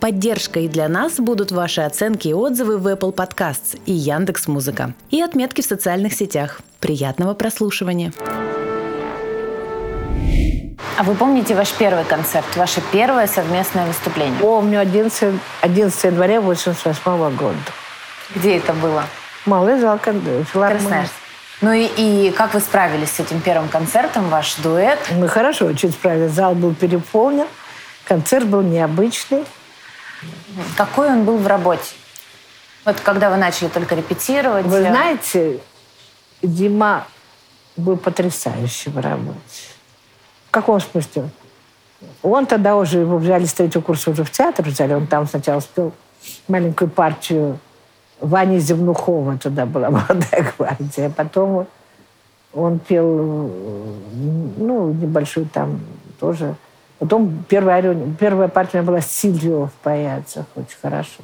Поддержкой 0.00 0.68
для 0.68 0.88
нас 0.88 1.16
будут 1.18 1.52
ваши 1.52 1.82
оценки 1.82 2.28
и 2.28 2.34
отзывы 2.34 2.78
в 2.78 2.86
Apple 2.86 3.14
Podcasts 3.14 3.78
и 3.84 3.92
Яндекс 3.92 4.48
Музыка 4.48 4.94
и 5.10 5.20
отметки 5.20 5.60
в 5.60 5.66
социальных 5.66 6.14
сетях. 6.14 6.60
Приятного 6.80 7.34
прослушивания! 7.34 8.12
А 11.00 11.02
вы 11.02 11.14
помните 11.14 11.54
ваш 11.54 11.72
первый 11.72 12.04
концерт, 12.04 12.44
ваше 12.56 12.82
первое 12.92 13.26
совместное 13.26 13.86
выступление? 13.86 14.38
Помню, 14.38 14.80
11, 14.80 15.40
11 15.62 16.04
января 16.04 16.42
88 16.42 17.36
года. 17.36 17.56
Где 18.34 18.58
это 18.58 18.74
было? 18.74 19.04
Малый 19.46 19.80
зал 19.80 19.98
филармонии. 19.98 21.08
Ну 21.62 21.72
и, 21.72 21.86
и 21.86 22.30
как 22.32 22.52
вы 22.52 22.60
справились 22.60 23.12
с 23.12 23.18
этим 23.18 23.40
первым 23.40 23.70
концертом, 23.70 24.28
ваш 24.28 24.56
дуэт? 24.56 24.98
Мы 25.12 25.26
хорошо 25.26 25.64
очень 25.64 25.90
справились. 25.90 26.32
Зал 26.32 26.54
был 26.54 26.74
переполнен, 26.74 27.46
концерт 28.04 28.44
был 28.44 28.60
необычный. 28.60 29.46
Какой 30.76 31.08
он 31.08 31.24
был 31.24 31.38
в 31.38 31.46
работе? 31.46 31.94
Вот 32.84 33.00
когда 33.00 33.30
вы 33.30 33.38
начали 33.38 33.68
только 33.68 33.94
репетировать? 33.94 34.66
Вы 34.66 34.82
знаете, 34.82 35.60
Дима 36.42 37.06
был 37.78 37.96
потрясающий 37.96 38.90
в 38.90 38.98
работе. 38.98 39.69
В 40.50 40.52
каком 40.52 40.80
смысле? 40.80 41.30
Он 42.24 42.44
тогда 42.44 42.76
уже, 42.76 42.98
его 42.98 43.18
взяли 43.18 43.44
с 43.44 43.52
третьего 43.52 43.82
курса 43.82 44.10
уже 44.10 44.24
в 44.24 44.32
театр 44.32 44.66
взяли. 44.66 44.94
Он 44.94 45.06
там 45.06 45.28
сначала 45.28 45.60
спел 45.60 45.92
маленькую 46.48 46.90
партию 46.90 47.60
Вани 48.20 48.58
Земнухова. 48.58 49.38
Туда 49.38 49.64
была 49.64 49.90
молодая 49.90 50.52
гвардия. 50.58 51.06
А 51.06 51.10
потом 51.10 51.68
он 52.52 52.80
пел, 52.80 53.06
ну, 53.06 54.92
небольшую 54.92 55.46
там 55.46 55.78
тоже. 56.18 56.56
Потом 56.98 57.44
первая, 57.48 57.94
первая 58.18 58.48
партия 58.48 58.82
была 58.82 59.00
Сильвио 59.00 59.66
в 59.66 59.72
«Паяцах». 59.84 60.46
Очень 60.56 60.78
хорошо. 60.82 61.22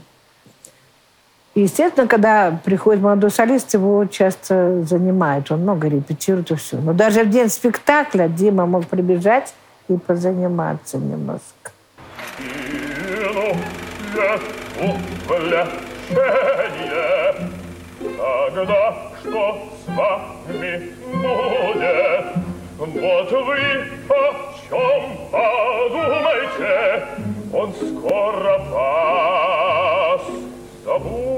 И, 1.57 1.63
естественно, 1.63 2.07
когда 2.07 2.61
приходит 2.65 3.03
молодой 3.03 3.31
солист, 3.31 3.73
его 3.73 4.05
часто 4.05 4.83
занимает. 4.83 5.51
Он 5.51 5.63
много 5.63 5.89
репетирует 5.89 6.51
и 6.51 6.55
все. 6.55 6.77
Но 6.77 6.93
даже 6.93 7.25
в 7.25 7.31
день 7.31 7.49
спектакля 7.49 8.29
Дима 8.29 8.67
мог 8.67 8.87
прибежать 8.87 9.55
и 9.89 9.97
позаниматься 9.97 10.99
немножко. 10.99 11.71
Тогда 18.55 18.95
что 19.23 19.59
с 19.83 19.89
вами 19.97 20.91
будет? 21.11 22.27
Вот 22.77 23.33
вы 23.33 23.57
о 24.11 24.23
чем 24.69 25.03
подумайте, 25.33 26.75
он 27.51 27.73
скоро 27.73 28.59
вас 28.71 30.21
забудет, 30.85 31.36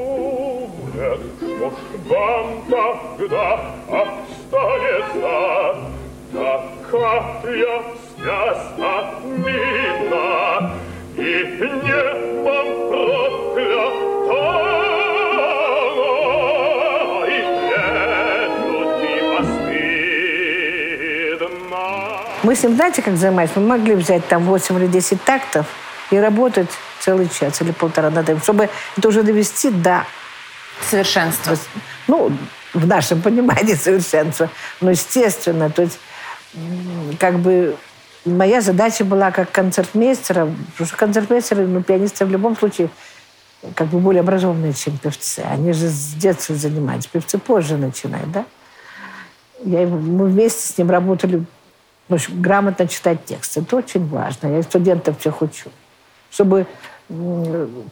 что 1.59 1.73
вам 2.07 2.63
тогда 2.71 3.61
останется 3.89 5.33
такая 6.33 7.83
связь 8.17 8.69
отмена 8.79 10.17
и 11.17 11.21
небом 11.85 12.69
проклята. 12.89 14.09
Мы 22.45 22.55
с 22.55 22.63
ним, 22.63 22.77
знаете, 22.77 23.03
как 23.03 23.17
занимались? 23.17 23.51
Мы 23.57 23.63
могли 23.63 23.95
взять 23.95 24.27
там 24.29 24.45
8 24.45 24.79
или 24.79 24.87
10 24.87 25.23
тактов 25.23 25.67
и 26.11 26.17
работать 26.19 26.71
целый 27.01 27.29
час 27.29 27.61
или 27.61 27.73
полтора 27.73 28.11
над 28.11 28.29
этим, 28.29 28.41
чтобы 28.41 28.71
это 28.97 29.09
уже 29.09 29.23
довести 29.23 29.71
до... 29.71 30.05
Совершенства. 30.83 31.57
Ну, 32.07 32.33
в 32.75 32.87
нашем 32.87 33.23
понимании 33.23 33.75
совершенства. 33.75 34.51
Но, 34.81 34.91
естественно, 34.91 35.71
то 35.71 35.83
есть 35.83 35.99
как 37.19 37.39
бы 37.39 37.77
моя 38.25 38.61
задача 38.61 39.05
была 39.05 39.31
как 39.31 39.51
концертмейстера, 39.51 40.47
потому 40.73 40.87
что 40.87 40.97
концертмейстеры, 40.97 41.67
ну, 41.67 41.83
пианисты 41.83 42.25
в 42.25 42.31
любом 42.31 42.57
случае 42.57 42.91
как 43.75 43.89
бы 43.89 43.99
более 43.99 44.21
образованные, 44.21 44.73
чем 44.73 44.99
певцы. 44.99 45.41
Они 45.41 45.73
же 45.73 45.89
с 45.89 46.15
детства 46.15 46.55
занимаются. 46.55 47.09
Певцы 47.11 47.39
позже 47.39 47.77
начинают, 47.77 48.31
да? 48.31 48.45
Я, 49.65 49.87
мы 49.87 50.27
вместе 50.27 50.73
с 50.73 50.79
ним 50.79 50.91
работали, 50.91 51.45
в 52.09 52.15
общем, 52.15 52.41
грамотно 52.41 52.87
читать 52.87 53.25
текст. 53.25 53.57
Это 53.57 53.77
очень 53.77 54.07
важно. 54.07 54.49
Я 54.57 54.63
студентов 54.63 55.19
всех 55.19 55.43
учу. 55.43 55.71
Чтобы 56.31 56.67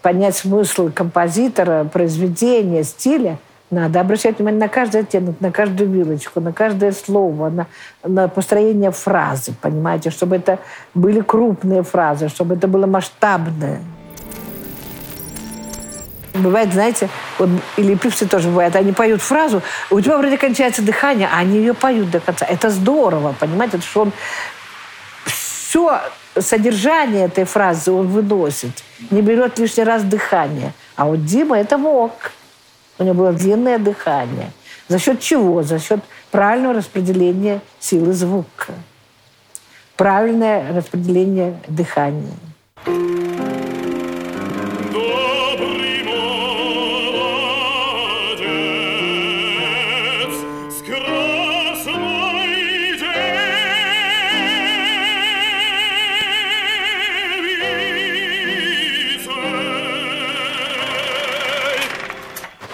понять 0.03 0.37
смысл 0.37 0.91
композитора, 0.93 1.85
произведения, 1.85 2.85
стиля, 2.85 3.39
надо 3.71 4.01
обращать 4.01 4.39
внимание 4.39 4.61
на 4.61 4.69
каждый 4.69 5.01
оттенок, 5.01 5.41
на 5.41 5.51
каждую 5.51 5.91
вилочку, 5.91 6.41
на 6.41 6.53
каждое 6.53 6.93
слово, 6.93 7.49
на, 7.49 7.67
на 8.05 8.29
построение 8.29 8.93
фразы, 8.93 9.55
понимаете, 9.61 10.11
чтобы 10.11 10.37
это 10.37 10.61
были 10.95 11.21
крупные 11.21 11.83
фразы, 11.83 12.29
чтобы 12.29 12.55
это 12.55 12.69
было 12.69 12.87
масштабное. 12.87 13.81
Бывает, 16.35 16.73
знаете, 16.73 17.09
вот, 17.39 17.49
или 17.79 17.95
певцы 17.95 18.27
тоже 18.27 18.49
бывают, 18.49 18.77
они 18.77 18.93
поют 18.93 19.23
фразу, 19.23 19.63
у 19.91 20.01
тебя 20.01 20.19
вроде 20.19 20.37
кончается 20.37 20.83
дыхание, 20.83 21.29
а 21.33 21.39
они 21.39 21.59
ее 21.59 21.73
поют 21.73 22.11
до 22.11 22.21
конца. 22.21 22.45
Это 22.47 22.69
здорово, 22.69 23.35
понимаете, 23.41 23.79
что 23.79 24.03
он 24.03 24.13
все 25.77 26.01
содержание 26.41 27.27
этой 27.27 27.45
фразы 27.45 27.93
он 27.93 28.07
выносит, 28.09 28.83
не 29.11 29.21
берет 29.21 29.59
лишний 29.59 29.85
раз 29.85 30.03
дыхание. 30.05 30.73
А 30.97 31.05
вот 31.05 31.27
Дима 31.27 31.59
это 31.59 31.77
мог. 31.77 32.13
У 32.99 33.05
него 33.05 33.15
было 33.15 33.33
длинное 33.35 33.79
дыхание. 33.79 34.51
За 34.89 34.99
счет 34.99 35.21
чего? 35.21 35.63
За 35.63 35.79
счет 35.79 36.01
правильного 36.31 36.75
распределения 36.75 37.61
силы 37.79 38.15
звука. 38.15 38.73
Правильное 39.97 40.75
распределение 40.75 41.61
дыхания. 41.69 42.33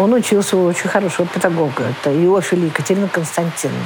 Он 0.02 0.12
учился 0.14 0.56
у 0.56 0.64
очень 0.64 0.88
хорошего 0.88 1.28
педагога. 1.28 1.84
Это 1.84 2.10
Иофили 2.10 2.66
Екатерина 2.66 3.06
Константиновна. 3.06 3.84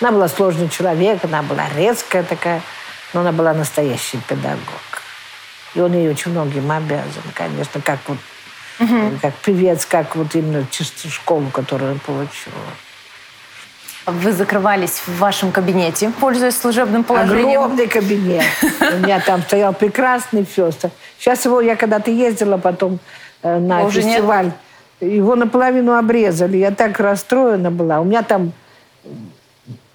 Она 0.00 0.10
была 0.10 0.26
сложный 0.26 0.68
человек, 0.68 1.24
она 1.24 1.42
была 1.42 1.68
резкая 1.76 2.24
такая, 2.24 2.60
но 3.14 3.20
она 3.20 3.30
была 3.30 3.54
настоящий 3.54 4.18
педагог. 4.28 4.58
И 5.76 5.80
он 5.80 5.92
ей 5.92 6.10
очень 6.10 6.32
многим 6.32 6.68
обязан, 6.68 7.22
конечно, 7.34 7.80
как 7.80 8.00
вот 8.08 8.18
угу. 8.80 9.18
как 9.22 9.34
певец, 9.34 9.86
как 9.86 10.16
вот 10.16 10.34
именно 10.34 10.66
чисто 10.68 11.08
школу, 11.08 11.46
которую 11.52 11.92
он 11.92 11.98
получил. 12.00 12.52
Вы 14.06 14.32
закрывались 14.32 15.00
в 15.06 15.18
вашем 15.18 15.52
кабинете, 15.52 16.10
пользуясь 16.18 16.56
служебным 16.56 17.04
положением? 17.04 17.62
Огромный 17.62 17.86
кабинет. 17.86 18.44
У 18.62 18.96
меня 18.96 19.20
там 19.20 19.42
стоял 19.42 19.72
прекрасный 19.72 20.44
фест. 20.44 20.86
Сейчас 21.20 21.44
его, 21.44 21.60
я 21.60 21.76
когда-то 21.76 22.10
ездила 22.10 22.56
потом 22.56 22.98
э, 23.44 23.58
на 23.60 23.88
фестиваль, 23.88 24.50
его 25.02 25.36
наполовину 25.36 25.96
обрезали. 25.96 26.56
Я 26.56 26.70
так 26.70 26.98
расстроена 27.00 27.70
была. 27.70 28.00
У 28.00 28.04
меня 28.04 28.22
там 28.22 28.52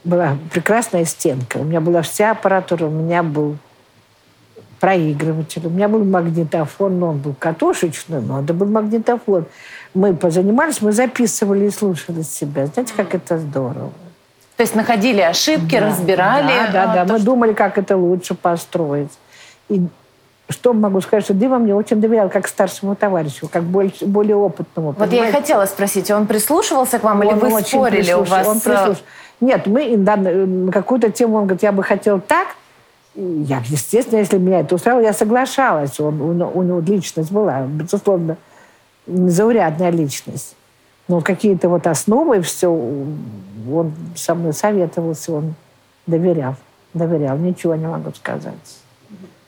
была 0.04 0.38
прекрасная 0.52 1.06
стенка. 1.06 1.58
У 1.58 1.64
меня 1.64 1.82
была 1.82 2.02
вся 2.02 2.32
аппаратура. 2.32 2.86
У 2.86 2.92
меня 2.92 3.24
был 3.24 3.58
проигрыватель. 4.80 5.66
У 5.66 5.70
меня 5.70 5.88
был 5.88 6.04
магнитофон, 6.04 7.00
но 7.00 7.10
он 7.10 7.18
был 7.18 7.34
катушечный, 7.34 8.22
но 8.22 8.42
это 8.42 8.54
был 8.54 8.68
магнитофон. 8.68 9.46
Мы 9.94 10.16
позанимались, 10.16 10.82
мы 10.82 10.92
записывали 10.92 11.66
и 11.66 11.70
слушали 11.72 12.22
себя. 12.22 12.68
Знаете, 12.68 12.94
как 12.96 13.16
это 13.16 13.40
здорово. 13.40 13.92
То 14.56 14.62
есть 14.62 14.76
находили 14.76 15.22
ошибки, 15.22 15.80
да, 15.80 15.88
разбирали? 15.88 16.72
Да, 16.72 16.86
да, 16.88 16.94
да. 16.94 17.06
То, 17.06 17.14
мы 17.14 17.20
что... 17.20 17.26
думали, 17.26 17.54
как 17.54 17.78
это 17.78 17.96
лучше 17.96 18.36
построить. 18.36 19.12
И 19.70 19.82
что 20.50 20.74
могу 20.74 21.02
сказать, 21.02 21.26
что 21.26 21.34
Дима 21.34 21.60
мне 21.60 21.76
очень 21.76 22.00
доверял 22.00 22.30
как 22.30 22.48
старшему 22.48 22.96
товарищу, 22.96 23.50
как 23.52 23.64
больше, 23.64 24.06
более 24.06 24.38
опытному. 24.38 24.90
Вот 24.90 24.98
понимаете? 24.98 25.24
я 25.24 25.30
и 25.30 25.32
хотела 25.32 25.66
спросить, 25.66 26.10
он 26.10 26.26
прислушивался 26.26 27.00
к 27.00 27.04
вам 27.04 27.20
он 27.20 27.28
или 27.28 27.34
вы 27.34 27.62
спорили 27.62 28.14
у 28.14 28.24
вас? 28.24 28.48
Он 28.48 28.60
прислуш... 28.60 28.98
Нет, 29.42 29.68
мы 29.68 29.98
да, 29.98 30.16
на 30.16 30.72
какую-то 30.72 31.12
тему, 31.12 31.38
он 31.38 31.44
говорит, 31.44 31.64
я 31.64 31.72
бы 31.72 31.84
хотел 31.84 32.20
так. 32.20 32.48
Я, 33.16 33.62
естественно, 33.66 34.20
если 34.20 34.38
меня 34.38 34.62
это 34.62 34.76
устраивало, 34.76 35.04
я 35.04 35.14
соглашалась. 35.14 36.00
Он, 36.00 36.22
у, 36.22 36.52
у 36.54 36.64
него 36.64 36.80
личность 36.80 37.32
была, 37.32 37.64
безусловно, 37.64 38.38
заурядная 39.06 39.90
личность. 39.90 40.56
Но 41.08 41.22
какие-то 41.22 41.68
вот 41.70 41.88
основы, 41.88 42.42
все, 42.42 42.70
он 42.70 43.94
со 44.16 44.36
мной 44.36 44.54
советовался, 44.54 45.34
он 45.34 45.56
доверял. 46.06 46.56
Доверял, 46.94 47.38
ничего 47.38 47.76
не 47.76 47.88
могу 47.88 48.12
сказать. 48.12 48.54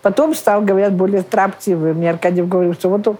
Потом 0.01 0.33
стал, 0.33 0.61
говорят, 0.61 0.93
более 0.93 1.21
строптивый. 1.21 1.93
Мне 1.93 2.09
Аркадьев 2.09 2.47
говорил, 2.47 2.73
что 2.73 2.89
вот 2.89 3.07
он... 3.07 3.17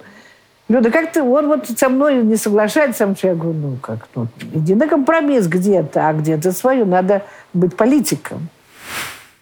Люда, 0.69 0.91
как 0.91 1.11
ты, 1.11 1.23
он 1.23 1.47
вот 1.47 1.67
со 1.67 1.89
мной 1.89 2.23
не 2.23 2.35
соглашается, 2.35 3.15
я 3.23 3.33
говорю, 3.33 3.57
ну 3.59 3.77
как, 3.81 4.07
ну, 4.13 4.27
иди 4.53 4.75
на 4.75 4.87
компромисс 4.87 5.47
где-то, 5.47 6.07
а 6.07 6.13
где-то 6.13 6.51
свою, 6.51 6.85
надо 6.85 7.23
быть 7.53 7.75
политиком. 7.75 8.49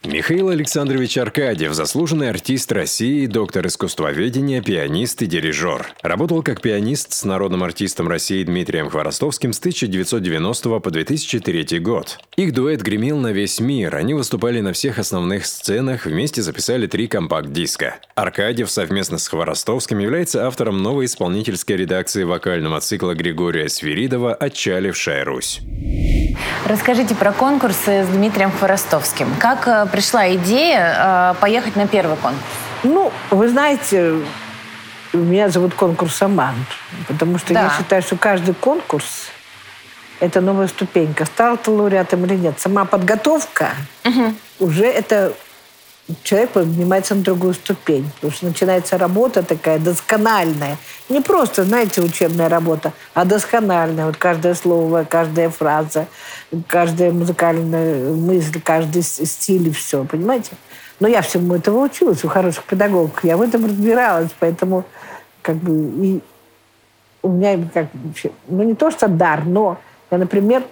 Михаил 0.07 0.47
Александрович 0.47 1.17
Аркадьев– 1.17 1.73
заслуженный 1.73 2.29
артист 2.29 2.71
России, 2.71 3.25
доктор 3.25 3.67
искусствоведения, 3.67 4.61
пианист 4.61 5.21
и 5.21 5.25
дирижер. 5.25 5.85
Работал 6.01 6.41
как 6.41 6.61
пианист 6.61 7.11
с 7.11 7.25
народным 7.25 7.61
артистом 7.61 8.07
России 8.07 8.41
Дмитрием 8.45 8.89
Хворостовским 8.89 9.51
с 9.51 9.59
1990 9.59 10.79
по 10.79 10.91
2003 10.91 11.79
год. 11.79 12.19
Их 12.37 12.53
дуэт 12.53 12.81
гремел 12.83 13.17
на 13.17 13.33
весь 13.33 13.59
мир, 13.59 13.97
они 13.97 14.13
выступали 14.13 14.61
на 14.61 14.71
всех 14.71 14.97
основных 14.97 15.45
сценах, 15.45 16.05
вместе 16.05 16.41
записали 16.41 16.87
три 16.87 17.09
компакт-диска. 17.09 17.97
Аркадьев 18.15 18.71
совместно 18.71 19.17
с 19.17 19.27
Хворостовским 19.27 19.99
является 19.99 20.47
автором 20.47 20.81
новой 20.81 21.05
исполнительской 21.05 21.75
редакции 21.75 22.23
вокального 22.23 22.79
цикла 22.79 23.13
Григория 23.13 23.67
Свиридова 23.67 24.33
«Отчалившая 24.33 25.25
Русь». 25.25 25.59
Расскажите 26.65 27.15
про 27.15 27.31
конкурсы 27.31 28.03
с 28.03 28.07
Дмитрием 28.07 28.51
Хворостовским. 28.51 29.33
Как 29.39 29.67
э, 29.67 29.85
пришла 29.91 30.33
идея 30.35 31.33
э, 31.33 31.41
поехать 31.41 31.75
на 31.75 31.87
первый 31.87 32.17
конкурс? 32.17 32.43
Ну, 32.83 33.11
вы 33.29 33.49
знаете, 33.49 34.15
меня 35.13 35.49
зовут 35.49 35.73
конкурс 35.73 36.21
«Амант», 36.21 36.67
потому 37.07 37.37
что 37.37 37.53
да. 37.53 37.63
я 37.63 37.69
считаю, 37.77 38.01
что 38.01 38.17
каждый 38.17 38.53
конкурс– 38.53 39.29
это 40.19 40.41
новая 40.41 40.67
ступенька. 40.67 41.25
Стал 41.25 41.57
ты 41.57 41.71
лауреатом 41.71 42.25
или 42.25 42.35
нет. 42.35 42.59
Сама 42.59 42.85
подготовка 42.85 43.69
угу. 44.03 44.33
уже 44.59 44.85
это 44.85 45.33
человек 46.23 46.51
поднимается 46.51 47.15
на 47.15 47.23
другую 47.23 47.53
ступень. 47.53 48.09
Потому 48.15 48.33
что 48.33 48.45
начинается 48.45 48.97
работа 48.97 49.43
такая 49.43 49.79
доскональная. 49.79 50.77
Не 51.09 51.21
просто, 51.21 51.63
знаете, 51.63 52.01
учебная 52.01 52.49
работа, 52.49 52.93
а 53.13 53.25
доскональная. 53.25 54.05
Вот 54.05 54.17
каждое 54.17 54.55
слово, 54.55 55.05
каждая 55.09 55.49
фраза, 55.49 56.07
каждая 56.67 57.11
музыкальная 57.11 58.11
мысль, 58.11 58.61
каждый 58.61 59.03
стиль 59.03 59.67
и 59.67 59.71
все, 59.71 60.03
понимаете? 60.05 60.51
Но 60.99 61.07
я 61.07 61.21
всему 61.21 61.55
этого 61.55 61.79
училась 61.79 62.23
у 62.23 62.27
хороших 62.27 62.63
педагогов. 62.63 63.23
Я 63.23 63.37
в 63.37 63.41
этом 63.41 63.65
разбиралась, 63.65 64.31
поэтому 64.39 64.85
как 65.41 65.57
бы 65.57 66.05
и 66.05 66.21
у 67.21 67.29
меня 67.29 67.57
как 67.73 67.87
ну 68.47 68.63
не 68.63 68.73
то 68.73 68.89
что 68.89 69.07
дар, 69.07 69.45
но 69.45 69.77
я, 70.09 70.17
например, 70.17 70.63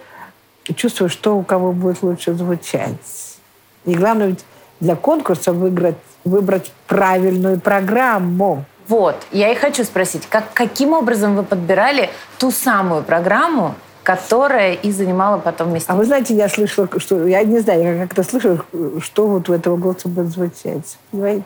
чувствую, 0.74 1.10
что 1.10 1.36
у 1.36 1.42
кого 1.42 1.72
будет 1.72 2.02
лучше 2.02 2.34
звучать. 2.34 3.38
И 3.84 3.94
главное 3.94 4.28
ведь 4.28 4.44
для 4.80 4.96
конкурса 4.96 5.52
выиграть, 5.52 5.96
выбрать 6.24 6.72
правильную 6.86 7.60
программу. 7.60 8.64
Вот, 8.88 9.16
я 9.32 9.50
и 9.50 9.54
хочу 9.56 9.84
спросить, 9.84 10.26
как, 10.28 10.52
каким 10.52 10.92
образом 10.92 11.34
вы 11.34 11.42
подбирали 11.42 12.10
ту 12.38 12.50
самую 12.50 13.02
программу, 13.02 13.74
которая 14.04 14.74
и 14.74 14.92
занимала 14.92 15.38
потом 15.38 15.72
место. 15.72 15.92
А 15.92 15.96
вы 15.96 16.04
знаете, 16.04 16.34
я 16.34 16.48
слышала, 16.48 16.88
что 16.98 17.26
я 17.26 17.42
не 17.42 17.58
знаю, 17.58 17.82
я 17.82 18.06
как-то 18.06 18.22
слышала, 18.22 18.64
что 19.00 19.26
вот 19.26 19.48
у 19.48 19.52
этого 19.52 19.76
голоса 19.76 20.08
будет 20.08 20.28
звучать. 20.28 20.98
Понимаете? 21.10 21.44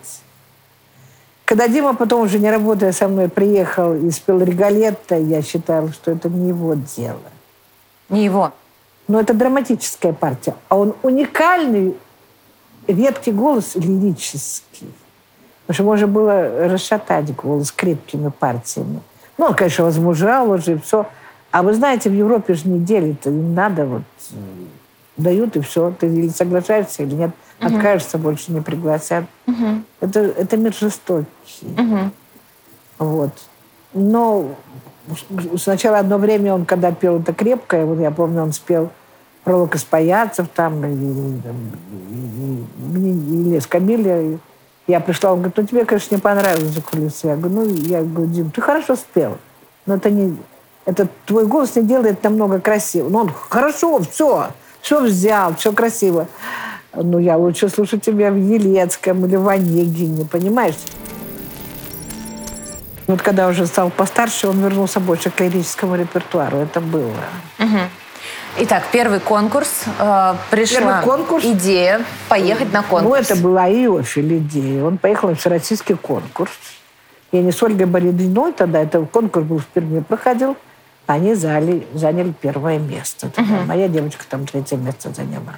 Когда 1.46 1.66
Дима 1.66 1.94
потом 1.94 2.20
уже 2.20 2.38
не 2.38 2.50
работая 2.50 2.92
со 2.92 3.08
мной 3.08 3.28
приехал 3.28 3.94
и 3.94 4.10
спел 4.10 4.40
Регалетто, 4.40 5.16
я 5.16 5.42
считала, 5.42 5.90
что 5.90 6.10
это 6.10 6.28
не 6.28 6.50
его 6.50 6.74
дело. 6.74 7.18
Не 8.10 8.24
его? 8.24 8.52
Но 9.08 9.18
это 9.18 9.34
драматическая 9.34 10.12
партия. 10.12 10.54
А 10.68 10.76
он 10.76 10.94
уникальный 11.02 11.96
редкий 12.92 13.32
голос 13.32 13.74
лирический. 13.74 14.92
Потому 15.66 15.74
что 15.74 15.84
можно 15.84 16.06
было 16.06 16.68
расшатать 16.68 17.34
голос 17.34 17.72
крепкими 17.72 18.30
партиями. 18.30 19.00
Ну, 19.38 19.46
он, 19.46 19.54
конечно, 19.54 19.84
возмужал 19.84 20.50
уже, 20.50 20.78
все. 20.78 21.06
А 21.50 21.62
вы 21.62 21.74
знаете, 21.74 22.10
в 22.10 22.14
Европе 22.14 22.54
же 22.54 22.68
не 22.68 22.78
делят, 22.80 23.26
им 23.26 23.54
надо 23.54 23.86
вот 23.86 24.02
дают 25.16 25.56
и 25.56 25.60
все. 25.60 25.92
Ты 25.98 26.06
или 26.06 26.28
соглашаешься, 26.28 27.02
или 27.02 27.14
нет. 27.14 27.30
Угу. 27.60 27.74
Откажешься, 27.74 28.18
больше 28.18 28.52
не 28.52 28.60
пригласят. 28.60 29.24
Угу. 29.46 29.82
Это, 30.00 30.20
это 30.20 30.56
мир 30.56 30.74
жестокий. 30.74 31.26
Угу. 31.62 31.98
Вот. 32.98 33.30
Но 33.92 34.54
сначала 35.56 35.98
одно 35.98 36.18
время 36.18 36.54
он, 36.54 36.64
когда 36.64 36.92
пел 36.92 37.20
это 37.20 37.32
крепкое, 37.32 37.84
вот 37.84 37.98
я 37.98 38.10
помню, 38.10 38.42
он 38.42 38.52
спел 38.52 38.90
пролог 39.44 39.74
из 39.74 39.84
паяцев 39.84 40.46
там, 40.54 40.84
и, 40.84 40.92
и, 43.56 43.60
Камиля. 43.60 44.38
Я 44.86 45.00
пришла, 45.00 45.32
он 45.32 45.38
говорит, 45.38 45.56
ну 45.56 45.66
тебе, 45.66 45.84
конечно, 45.84 46.14
не 46.14 46.20
понравилось 46.20 46.72
за 46.72 46.82
кулисы. 46.82 47.28
Я 47.28 47.36
говорю, 47.36 47.54
ну, 47.54 47.64
я 47.66 48.02
говорю, 48.02 48.26
Дим, 48.26 48.50
ты 48.50 48.60
хорошо 48.60 48.96
спел, 48.96 49.38
но 49.86 49.94
это 49.96 50.10
не... 50.10 50.36
Это 50.86 51.06
твой 51.26 51.46
голос 51.46 51.76
не 51.76 51.82
делает 51.82 52.24
намного 52.24 52.58
красиво. 52.58 53.08
Ну, 53.08 53.18
он, 53.20 53.32
хорошо, 53.48 54.00
все, 54.02 54.48
все 54.80 55.00
взял, 55.00 55.54
все 55.54 55.72
красиво. 55.72 56.26
Ну, 56.92 57.18
я 57.18 57.36
лучше 57.36 57.68
слушаю 57.68 58.00
тебя 58.00 58.32
в 58.32 58.36
Елецком 58.36 59.24
или 59.26 59.36
в 59.36 59.46
Онегине, 59.46 60.24
понимаешь? 60.24 60.74
Вот 63.06 63.22
когда 63.22 63.48
уже 63.48 63.66
стал 63.66 63.90
постарше, 63.90 64.48
он 64.48 64.60
вернулся 64.60 64.98
больше 64.98 65.30
к 65.30 65.40
лирическому 65.40 65.96
репертуару. 65.96 66.58
Это 66.58 66.80
было. 66.80 67.12
Угу. 67.58 67.78
Итак, 68.58 68.84
первый 68.92 69.20
конкурс. 69.20 69.84
Э, 69.98 70.34
пришла 70.50 70.78
первый 70.78 71.04
конкурс. 71.04 71.44
идея 71.44 72.02
поехать 72.28 72.72
на 72.72 72.82
конкурс. 72.82 73.04
Ну, 73.04 73.14
это 73.14 73.36
была 73.36 73.68
Иофель 73.68 74.38
идея. 74.38 74.84
Он 74.84 74.98
поехал 74.98 75.28
на 75.28 75.34
всероссийский 75.34 75.96
конкурс. 75.96 76.52
Я 77.32 77.42
не 77.42 77.52
с 77.52 77.62
Ольгой 77.62 77.86
Бородиной 77.86 78.52
тогда, 78.52 78.80
это 78.80 79.00
конкурс 79.06 79.46
был 79.46 79.58
в 79.58 79.66
Перми, 79.66 80.00
проходил. 80.00 80.56
Они 81.06 81.34
заняли, 81.34 81.86
заняли 81.94 82.32
первое 82.40 82.78
место. 82.78 83.30
Тогда. 83.30 83.54
Угу. 83.54 83.64
Моя 83.66 83.88
девочка 83.88 84.24
там 84.28 84.46
третье 84.46 84.76
место 84.76 85.12
заняла. 85.12 85.54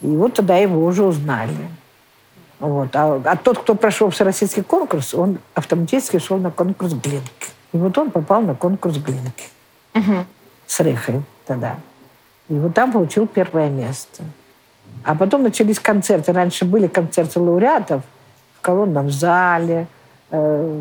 И 0.00 0.06
вот 0.06 0.34
тогда 0.34 0.56
его 0.56 0.84
уже 0.84 1.04
узнали. 1.04 1.52
Вот. 2.60 2.94
А, 2.94 3.20
а 3.24 3.36
тот, 3.36 3.58
кто 3.58 3.74
прошел 3.74 4.10
всероссийский 4.10 4.62
конкурс, 4.62 5.14
он 5.14 5.38
автоматически 5.54 6.18
шел 6.18 6.38
на 6.38 6.50
конкурс 6.50 6.92
Глинки. 6.92 7.48
И 7.72 7.76
вот 7.76 7.96
он 7.98 8.10
попал 8.10 8.42
на 8.42 8.54
конкурс 8.54 8.96
Глинки. 8.96 9.48
Угу. 9.94 10.24
С 10.66 10.80
Рехой 10.80 11.22
тогда. 11.46 11.76
И 12.48 12.54
вот 12.54 12.74
там 12.74 12.92
получил 12.92 13.26
первое 13.26 13.70
место. 13.70 14.22
А 15.04 15.14
потом 15.14 15.42
начались 15.42 15.78
концерты. 15.78 16.32
Раньше 16.32 16.64
были 16.64 16.86
концерты 16.86 17.40
лауреатов 17.40 18.02
в 18.58 18.60
колонном 18.60 19.10
зале, 19.10 19.86
э, 20.30 20.80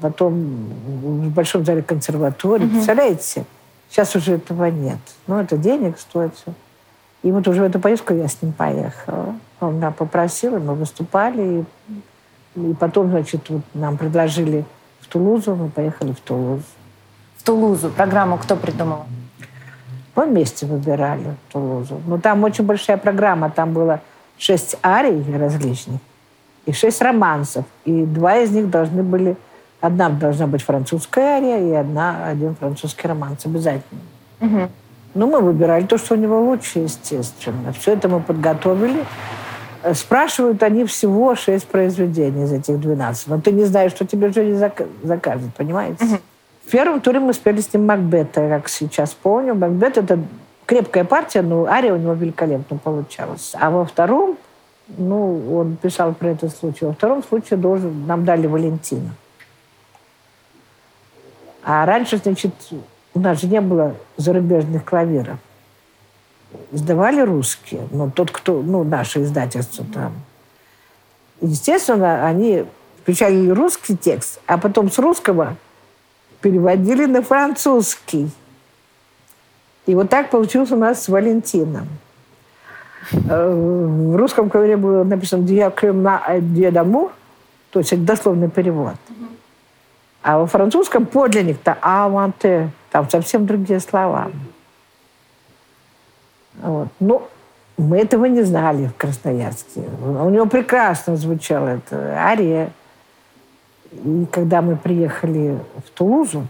потом 0.00 0.32
в 1.02 1.30
большом 1.30 1.64
зале 1.64 1.82
консерватории. 1.82 2.64
Угу. 2.64 2.72
Представляете? 2.72 3.44
Сейчас 3.90 4.16
уже 4.16 4.34
этого 4.34 4.66
нет. 4.66 4.98
Ну, 5.26 5.38
это 5.38 5.56
денег 5.56 5.98
стоит 5.98 6.34
все. 6.34 6.54
И 7.22 7.30
вот 7.30 7.46
уже 7.46 7.60
в 7.60 7.64
эту 7.64 7.78
поездку 7.78 8.14
я 8.14 8.26
с 8.26 8.40
ним 8.42 8.52
поехала. 8.52 9.34
Он 9.60 9.76
меня 9.76 9.90
попросил, 9.90 10.58
мы 10.58 10.74
выступали. 10.74 11.64
И, 12.56 12.70
и 12.70 12.74
потом, 12.74 13.10
значит, 13.10 13.48
вот 13.48 13.62
нам 13.74 13.96
предложили 13.96 14.64
в 15.00 15.08
Тулузу, 15.08 15.54
мы 15.54 15.68
поехали 15.68 16.12
в 16.12 16.20
Тулузу. 16.20 16.64
В 17.36 17.42
Тулузу. 17.42 17.90
Программу 17.90 18.38
кто 18.38 18.56
придумал? 18.56 19.04
Мы 20.14 20.26
вместе 20.26 20.66
выбирали 20.66 21.36
Тулузу. 21.52 22.00
Но 22.06 22.18
там 22.18 22.44
очень 22.44 22.64
большая 22.64 22.96
программа. 22.96 23.50
Там 23.50 23.72
было 23.72 24.00
шесть 24.38 24.76
арий 24.82 25.24
различных 25.36 26.00
и 26.66 26.72
шесть 26.72 27.00
романсов. 27.00 27.64
И 27.84 28.04
два 28.04 28.38
из 28.38 28.50
них 28.50 28.70
должны 28.70 29.02
были... 29.02 29.36
Одна 29.80 30.10
должна 30.10 30.46
быть 30.46 30.62
французская 30.62 31.38
ария 31.38 31.58
и 31.58 31.72
одна, 31.72 32.26
один 32.26 32.54
французский 32.54 33.08
романс 33.08 33.44
обязательно. 33.46 34.00
Угу. 34.40 34.68
Ну, 35.14 35.26
мы 35.26 35.40
выбирали 35.40 35.84
то, 35.84 35.98
что 35.98 36.14
у 36.14 36.16
него 36.16 36.40
лучше, 36.40 36.78
естественно. 36.80 37.72
Все 37.72 37.94
это 37.94 38.08
мы 38.08 38.20
подготовили. 38.20 39.04
Э, 39.82 39.94
спрашивают 39.94 40.62
они 40.62 40.84
всего 40.84 41.34
шесть 41.34 41.66
произведений 41.66 42.44
из 42.44 42.52
этих 42.52 42.78
12. 42.78 43.26
Но 43.26 43.40
ты 43.40 43.50
не 43.50 43.64
знаешь, 43.64 43.90
что 43.90 44.06
тебе 44.06 44.32
жюри 44.32 44.54
закажет, 45.02 45.52
понимаете? 45.56 46.04
Угу. 46.04 46.14
В 46.66 46.70
первом 46.70 47.00
туре 47.00 47.20
мы 47.20 47.32
спели 47.32 47.60
с 47.60 47.72
ним 47.72 47.86
Макбета, 47.86 48.48
как 48.48 48.68
сейчас 48.68 49.14
помню. 49.14 49.54
Макбет— 49.54 49.96
это 49.98 50.20
крепкая 50.66 51.04
партия, 51.04 51.42
но 51.42 51.66
ария 51.66 51.92
у 51.92 51.96
него 51.96 52.12
великолепно 52.14 52.78
получалась. 52.78 53.52
А 53.58 53.70
во 53.70 53.84
втором, 53.84 54.38
ну, 54.88 55.56
он 55.56 55.76
писал 55.76 56.14
про 56.14 56.28
этот 56.30 56.56
случай, 56.56 56.84
во 56.84 56.92
втором 56.92 57.22
случае 57.22 57.58
должен, 57.58 58.06
нам 58.06 58.24
дали 58.24 58.46
Валентина. 58.46 59.10
А 61.64 61.84
раньше, 61.84 62.18
значит, 62.18 62.54
у 63.14 63.20
нас 63.20 63.40
же 63.40 63.46
не 63.46 63.60
было 63.60 63.94
зарубежных 64.16 64.84
клавиров. 64.84 65.38
Издавали 66.70 67.20
русские, 67.20 67.86
но 67.90 68.10
тот, 68.10 68.30
кто, 68.30 68.62
ну, 68.62 68.84
наше 68.84 69.22
издательство 69.22 69.84
там. 69.92 70.12
Естественно, 71.40 72.26
они 72.26 72.64
включали 73.02 73.48
русский 73.48 73.96
текст, 73.96 74.40
а 74.46 74.58
потом 74.58 74.90
с 74.90 74.98
русского 74.98 75.56
переводили 76.42 77.06
на 77.06 77.22
французский. 77.22 78.30
И 79.86 79.94
вот 79.94 80.10
так 80.10 80.30
получилось 80.30 80.70
у 80.70 80.76
нас 80.76 81.04
с 81.04 81.08
Валентином. 81.08 81.88
Э, 83.28 83.50
в 83.50 84.16
русском 84.16 84.50
ковре 84.50 84.76
было 84.76 85.04
написано 85.04 85.44
«Диакрема 85.44 86.22
Дедамур», 86.40 87.12
то 87.70 87.80
есть 87.80 88.04
дословный 88.04 88.50
перевод. 88.50 88.94
А 90.22 90.38
во 90.38 90.46
французском 90.46 91.06
подлинник-то 91.06 91.78
«аванте», 91.80 92.70
там 92.90 93.08
совсем 93.08 93.46
другие 93.46 93.80
слова. 93.80 94.30
Вот. 96.60 96.88
Ну, 97.00 97.28
мы 97.76 97.98
этого 97.98 98.26
не 98.26 98.42
знали 98.42 98.86
в 98.86 98.94
Красноярске. 98.96 99.82
У 100.04 100.30
него 100.30 100.46
прекрасно 100.46 101.16
звучала 101.16 101.68
эта 101.68 101.96
ария. 102.16 102.70
И 103.92 104.26
когда 104.30 104.62
мы 104.62 104.76
приехали 104.76 105.58
в 105.84 105.90
Тулузу, 105.90 106.46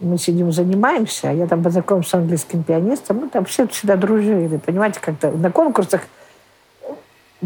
мы 0.00 0.18
сидим, 0.18 0.52
занимаемся, 0.52 1.28
я 1.28 1.46
там 1.46 1.62
познакомился 1.62 2.10
с 2.10 2.14
английским 2.14 2.62
пианистом, 2.62 3.18
мы 3.18 3.28
там 3.28 3.44
все 3.44 3.66
всегда 3.66 3.96
дружили, 3.96 4.56
понимаете, 4.58 5.00
как-то 5.00 5.30
на 5.30 5.50
конкурсах 5.50 6.02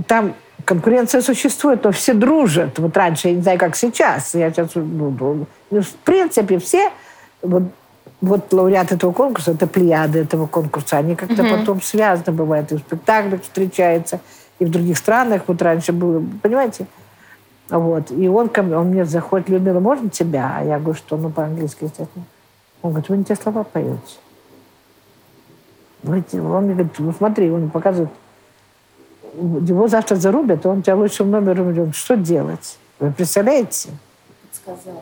там 0.07 0.35
конкуренция 0.65 1.23
существует, 1.23 1.85
но 1.85 1.93
все 1.93 2.15
дружат. 2.15 2.79
Вот 2.79 2.97
раньше, 2.97 3.29
я 3.29 3.35
не 3.35 3.43
знаю, 3.43 3.59
как 3.59 3.77
сейчас, 3.77 4.35
я 4.35 4.51
сейчас, 4.51 4.75
ну, 4.75 5.15
ну, 5.19 5.47
ну 5.71 5.81
в 5.81 5.91
принципе, 6.05 6.59
все, 6.59 6.91
вот, 7.43 7.65
вот 8.21 8.53
лауреат 8.53 8.93
этого 8.93 9.13
конкурса, 9.13 9.53
это 9.53 9.67
плеяды 9.67 10.21
этого 10.21 10.47
конкурса, 10.47 10.99
они 10.99 11.17
как-то 11.17 11.43
mm-hmm. 11.43 11.59
потом 11.59 11.83
связаны 11.83 12.37
бывают, 12.37 12.71
и 12.73 12.77
в 12.77 12.81
спектаклях 12.81 13.43
встречаются, 13.43 14.21
и 14.59 14.65
в 14.65 14.71
других 14.71 14.99
странах, 14.99 15.43
вот 15.47 15.63
раньше 15.63 15.93
было, 15.93 16.23
понимаете? 16.43 16.87
Вот. 17.71 18.11
И 18.11 18.29
он 18.29 18.49
ко 18.49 18.63
мне, 18.63 18.77
он 18.77 18.89
мне 18.89 19.05
заходит, 19.05 19.49
Людмила, 19.49 19.81
можно 19.81 20.09
тебя? 20.09 20.57
А 20.57 20.65
я 20.65 20.79
говорю, 20.79 20.95
что, 20.95 21.17
ну, 21.17 21.31
по-английски, 21.31 21.85
естественно. 21.85 22.25
Он 22.83 22.93
говорит, 22.93 23.09
вы 23.11 23.17
не 23.19 23.25
те 23.25 23.35
слова 23.35 23.65
поете. 23.65 23.99
Он 26.05 26.65
мне 26.65 26.75
говорит, 26.75 26.93
ну, 26.99 27.13
смотри, 27.13 27.51
он 27.51 27.71
показывает, 27.71 28.11
его 29.35 29.89
завтра 29.89 30.17
зарубят, 30.17 30.65
он 30.65 30.83
тебя 30.83 30.97
лучшим 30.97 31.31
номером 31.31 31.73
идет. 31.73 31.95
Что 31.95 32.17
делать? 32.17 32.79
Вы 32.99 33.13
представляете? 33.13 33.91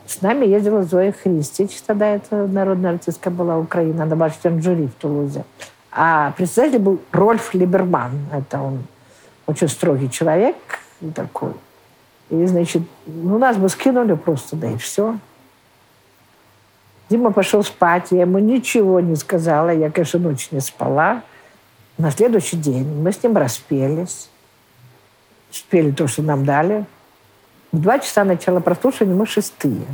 С 0.07 0.22
нами 0.22 0.46
ездила 0.46 0.83
Зоя 0.85 1.12
Христич, 1.12 1.81
тогда 1.83 2.07
это 2.07 2.46
народная 2.46 2.92
артистка 2.92 3.31
была 3.31 3.59
Украина, 3.59 4.05
она 4.05 4.16
была 4.16 4.31
член 4.31 4.62
жюри 4.62 4.87
в 4.87 4.94
Тулузе. 4.94 5.44
А 5.90 6.33
председатель 6.37 6.79
был 6.79 7.00
Рольф 7.12 7.55
Либерман. 7.55 8.12
Это 8.33 8.61
он 8.61 8.85
очень 9.46 9.68
строгий 9.68 10.11
человек 10.11 10.57
такой. 11.14 11.52
И, 12.31 12.47
значит, 12.47 12.83
ну, 13.07 13.39
нас 13.39 13.57
бы 13.57 13.69
скинули 13.69 14.15
просто, 14.15 14.57
да 14.57 14.69
и 14.69 14.77
все. 14.77 15.19
Дима 17.09 17.31
пошел 17.33 17.62
спать, 17.62 18.09
я 18.11 18.23
ему 18.23 18.39
ничего 18.39 18.99
не 19.01 19.15
сказала. 19.15 19.71
Я, 19.71 19.91
конечно, 19.91 20.19
ночь 20.19 20.49
не 20.51 20.61
спала. 20.61 21.23
На 21.99 22.11
следующий 22.11 22.57
день 22.57 22.85
мы 22.85 23.12
с 23.12 23.23
ним 23.23 23.37
распелись. 23.37 24.29
Спели 25.51 25.93
то, 25.93 26.09
что 26.09 26.23
нам 26.23 26.45
дали. 26.45 26.85
В 27.71 27.81
два 27.81 27.99
часа 27.99 28.25
начала 28.25 28.61
прослушивания 28.61 29.15
мы 29.15 29.27
шестые. 29.27 29.87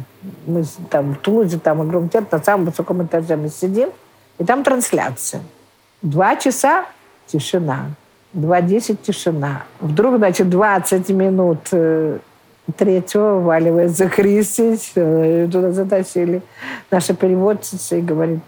Мы 0.47 0.65
там 0.89 1.15
в 1.15 1.19
Тулузе, 1.19 1.59
там 1.59 1.81
огромный 1.81 2.09
театр, 2.09 2.29
на 2.39 2.45
самом 2.45 2.67
высоком 2.67 3.03
этаже 3.05 3.37
мы 3.37 3.49
сидим, 3.49 3.91
и 4.39 4.45
там 4.45 4.65
трансляция. 4.65 5.43
Два 6.01 6.37
часа 6.37 6.87
тишина. 7.27 7.91
2.10 8.35 8.99
тишина. 9.03 9.65
Вдруг, 9.81 10.17
значит, 10.17 10.49
20 10.49 11.09
минут 11.11 11.59
э, 11.73 12.19
третьего 12.77 13.41
валивается 13.41 14.09
Христич, 14.09 14.93
э, 14.95 15.49
туда 15.51 15.73
затащили 15.73 16.43
наша 16.91 17.15
переводчица 17.15 17.97
и 17.97 18.01
говорит, 18.01 18.41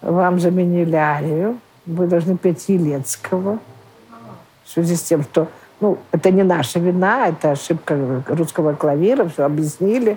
вам 0.00 0.40
заменили 0.40 0.96
арию, 0.96 1.58
вы 1.84 2.06
должны 2.06 2.36
петь 2.38 2.68
Елецкого. 2.68 3.58
В 4.64 4.70
связи 4.70 4.96
с 4.96 5.02
тем, 5.02 5.22
что 5.22 5.48
ну, 5.80 5.98
это 6.12 6.30
не 6.30 6.42
наша 6.42 6.78
вина, 6.78 7.28
это 7.28 7.52
ошибка 7.52 8.22
русского 8.28 8.74
клавира, 8.74 9.28
все 9.28 9.44
объяснили. 9.44 10.16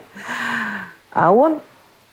А 1.12 1.32
он 1.32 1.60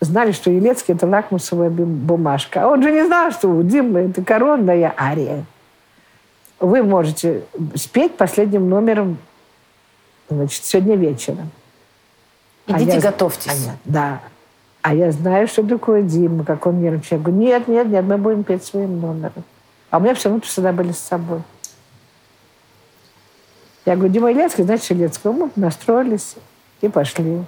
знали, 0.01 0.33
что 0.33 0.51
Елецкий– 0.51 0.95
это 0.97 1.07
лакмусовая 1.07 1.71
бумажка. 1.71 2.65
А 2.65 2.69
он 2.69 2.83
же 2.83 2.91
не 2.91 3.05
знал, 3.05 3.31
что 3.31 3.49
у 3.49 3.63
Димы 3.63 4.01
это 4.01 4.25
коронная 4.25 4.93
ария 4.99 5.45
вы 6.61 6.83
можете 6.83 7.45
спеть 7.75 8.17
последним 8.17 8.69
номером 8.69 9.19
значит, 10.29 10.63
сегодня 10.65 10.95
вечером. 10.95 11.51
А 12.67 12.77
Идите, 12.79 12.93
а 12.93 12.95
я, 12.97 13.01
готовьтесь. 13.01 13.67
А 13.67 13.77
да. 13.85 14.21
А 14.83 14.95
я 14.95 15.11
знаю, 15.11 15.49
что 15.49 15.67
такое 15.67 16.03
Дима, 16.03 16.45
как 16.45 16.67
он 16.67 16.81
нервничает. 16.81 17.13
Я 17.13 17.19
говорю, 17.19 17.39
нет, 17.39 17.69
нет, 17.69 17.89
нет, 17.89 18.05
мы 18.05 18.19
будем 18.19 18.45
петь 18.45 18.65
своим 18.65 19.01
номером. 19.01 19.45
А 19.91 19.99
у 19.99 20.01
меня 20.01 20.15
все 20.15 20.29
равно 20.29 20.43
всегда 20.43 20.73
были 20.73 20.93
с 20.93 20.99
собой. 20.99 21.43
Я 23.87 23.97
говорю, 23.97 24.13
Дима 24.13 24.31
Илецкий, 24.31 24.65
значит, 24.65 24.93
Илецкого. 24.93 25.33
Мы 25.33 25.51
настроились 25.57 26.37
и 26.83 26.89
пошли. 26.89 27.43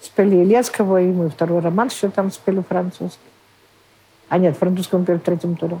Спели 0.00 0.36
Илецкого, 0.36 1.02
и 1.02 1.06
мы 1.06 1.28
второй 1.30 1.60
роман 1.60 1.88
еще 1.88 2.08
там 2.08 2.30
спели 2.30 2.62
французский. 2.66 3.18
А 4.28 4.38
нет, 4.38 4.56
французского 4.56 5.00
мы 5.00 5.04
пели 5.04 5.18
в 5.18 5.22
третьем 5.22 5.56
туре 5.56 5.80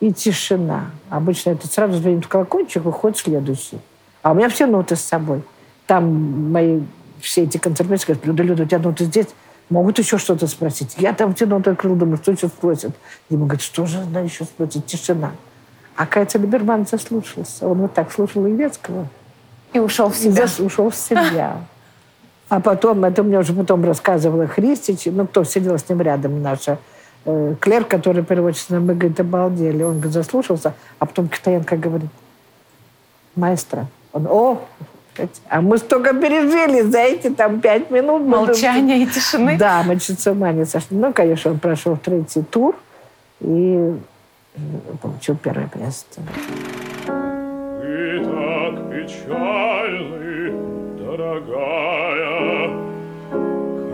и 0.00 0.12
тишина. 0.12 0.90
Обычно 1.10 1.50
это 1.50 1.66
сразу 1.66 1.98
звонит 1.98 2.26
колокольчик, 2.26 2.84
выходит 2.84 3.18
следующий. 3.18 3.78
А 4.22 4.32
у 4.32 4.34
меня 4.34 4.48
все 4.48 4.66
ноты 4.66 4.96
с 4.96 5.00
собой. 5.00 5.42
Там 5.86 6.50
мои 6.52 6.80
все 7.20 7.42
эти 7.44 7.58
концертмейстеры 7.58 8.14
говорят, 8.18 8.26
Люда, 8.26 8.42
Люда, 8.42 8.62
у 8.62 8.66
тебя 8.66 8.78
ноты 8.78 9.04
здесь, 9.04 9.26
могут 9.70 9.98
еще 9.98 10.18
что-то 10.18 10.46
спросить. 10.46 10.94
Я 10.98 11.12
там 11.12 11.34
все 11.34 11.46
ноты 11.46 11.70
открыл, 11.70 11.96
думаю, 11.96 12.16
что 12.18 12.32
еще 12.32 12.48
спросят. 12.48 12.92
Дима 13.28 13.46
говорит, 13.46 13.62
что 13.62 13.86
же 13.86 13.98
она 13.98 14.20
еще 14.20 14.44
спросит? 14.44 14.86
Тишина. 14.86 15.32
А 15.96 16.06
Катя 16.06 16.38
Либерман 16.38 16.86
заслушался. 16.86 17.66
Он 17.66 17.78
вот 17.78 17.94
так 17.94 18.12
слушал 18.12 18.46
Ивецкого. 18.46 19.08
И 19.72 19.80
ушел 19.80 20.10
в 20.10 20.16
И 20.16 20.22
себя. 20.30 20.44
зас- 20.44 20.64
ушел 20.64 20.90
в 20.90 20.96
себя. 20.96 21.58
А 22.50 22.60
потом, 22.60 23.04
это 23.04 23.22
мне 23.22 23.38
уже 23.38 23.52
потом 23.52 23.84
рассказывала 23.84 24.46
Христич, 24.46 25.04
ну, 25.04 25.26
кто 25.26 25.44
сидел 25.44 25.76
с 25.78 25.86
ним 25.86 26.00
рядом, 26.00 26.40
наша 26.42 26.78
э, 27.28 27.54
Клер, 27.60 27.84
который 27.84 28.24
переводчик, 28.24 28.70
мы, 28.70 28.94
говорит, 28.94 29.20
обалдели. 29.20 29.82
Он 29.82 29.94
говорит, 29.94 30.12
заслушался, 30.12 30.74
а 30.98 31.06
потом 31.06 31.28
Китаенко 31.28 31.76
говорит, 31.76 32.10
маэстро. 33.34 33.86
Он, 34.12 34.26
о, 34.26 34.60
а 35.48 35.60
мы 35.60 35.78
столько 35.78 36.14
пережили 36.14 36.82
за 36.82 37.00
эти 37.00 37.30
там 37.30 37.60
пять 37.60 37.90
минут. 37.90 38.22
Мы 38.22 38.38
Молчание 38.38 39.02
и 39.02 39.06
тишины. 39.06 39.56
да, 39.58 39.82
мы 39.82 39.98
чуть 39.98 40.20
с 40.20 40.26
ума 40.26 40.52
не 40.52 40.64
сошли. 40.64 40.96
Ну, 40.96 41.12
конечно, 41.12 41.50
он 41.52 41.58
прошел 41.58 41.96
третий 41.96 42.42
тур 42.42 42.76
и 43.40 43.94
э, 44.54 44.58
получил 45.02 45.36
первое 45.36 45.70
место. 45.74 46.20
Ты 47.06 48.24
так 48.24 48.90
печальны, 48.90 50.52
дорогая, 50.98 52.70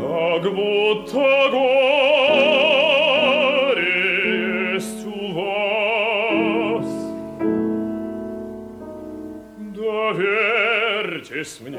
как 0.01 0.43
будто 0.55 1.15
горе 1.51 1.74
Доверьтесь 11.45 11.61
мне. 11.61 11.79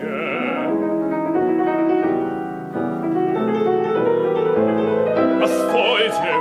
Постойте 5.41 6.33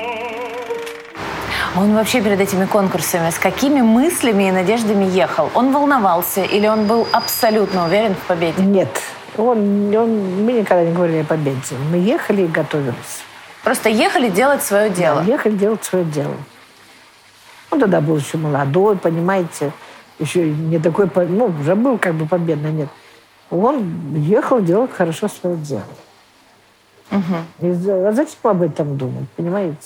Он 1.75 1.93
вообще 1.93 2.21
перед 2.21 2.39
этими 2.39 2.65
конкурсами 2.65 3.29
с 3.29 3.37
какими 3.37 3.81
мыслями 3.81 4.47
и 4.47 4.51
надеждами 4.51 5.05
ехал? 5.05 5.49
Он 5.53 5.73
волновался 5.73 6.43
или 6.43 6.67
он 6.67 6.87
был 6.87 7.05
абсолютно 7.11 7.85
уверен 7.85 8.15
в 8.15 8.27
победе? 8.27 8.61
Нет, 8.63 9.01
он, 9.37 9.95
он- 9.95 10.43
мы 10.45 10.53
никогда 10.53 10.83
не 10.83 10.93
говорили 10.93 11.19
о 11.21 11.23
победе. 11.25 11.75
Мы 11.91 11.97
ехали 11.97 12.43
и 12.43 12.47
готовились. 12.47 13.21
Просто 13.63 13.89
ехали 13.89 14.29
делать 14.29 14.61
свое 14.63 14.89
дело. 14.89 15.21
Да, 15.21 15.31
ехали 15.31 15.55
делать 15.55 15.83
свое 15.83 16.05
дело. 16.05 16.35
Он 17.71 17.79
тогда 17.79 17.99
был 18.01 18.17
еще 18.17 18.37
молодой, 18.37 18.95
понимаете, 18.97 19.71
еще 20.19 20.49
не 20.49 20.79
такой, 20.79 21.09
ну, 21.27 21.53
уже 21.59 21.75
был 21.75 21.97
как 21.97 22.13
бы 22.15 22.25
победный, 22.27 22.71
нет. 22.71 22.89
Он 23.49 24.15
ехал 24.15 24.61
делать 24.61 24.91
хорошо 24.91 25.27
свое 25.27 25.55
дело. 25.57 25.83
И 27.59 27.71
за- 27.71 28.09
а 28.09 28.11
зачем 28.13 28.35
об 28.43 28.61
этом 28.61 28.97
думать, 28.97 29.29
понимаете? 29.35 29.77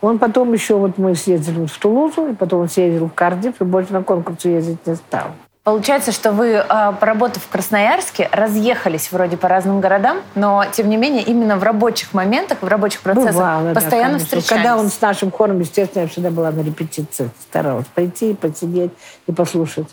Он 0.00 0.18
потом 0.18 0.52
еще, 0.52 0.74
вот 0.76 0.98
мы 0.98 1.14
съездили 1.14 1.64
в 1.66 1.78
Тулузу, 1.78 2.26
и 2.28 2.34
потом 2.34 2.62
он 2.62 2.68
съездил 2.68 3.06
в 3.06 3.14
Кардиф, 3.14 3.60
и 3.60 3.64
больше 3.64 3.92
на 3.92 4.02
конкурсы 4.02 4.48
ездить 4.48 4.84
не 4.86 4.96
стал. 4.96 5.28
Получается, 5.64 6.10
что 6.10 6.32
вы, 6.32 6.56
а, 6.56 6.90
поработав 6.90 7.40
в 7.44 7.48
Красноярске, 7.48 8.28
разъехались 8.32 9.12
вроде 9.12 9.36
по 9.36 9.46
разным 9.46 9.80
городам, 9.80 10.18
но, 10.34 10.64
тем 10.72 10.88
не 10.88 10.96
менее, 10.96 11.22
именно 11.22 11.56
в 11.56 11.62
рабочих 11.62 12.12
моментах, 12.14 12.58
в 12.62 12.66
рабочих 12.66 13.00
процессах 13.00 13.34
Бывало, 13.34 13.68
да, 13.68 13.74
постоянно 13.74 14.14
конечно. 14.14 14.40
встречались. 14.40 14.48
Когда 14.48 14.76
он 14.76 14.88
с 14.88 15.00
нашим 15.00 15.30
хором, 15.30 15.60
естественно, 15.60 16.02
я 16.02 16.08
всегда 16.08 16.30
была 16.32 16.50
на 16.50 16.62
репетиции, 16.62 17.30
старалась 17.40 17.86
пойти, 17.94 18.34
посидеть 18.34 18.90
и 19.28 19.32
послушать. 19.32 19.86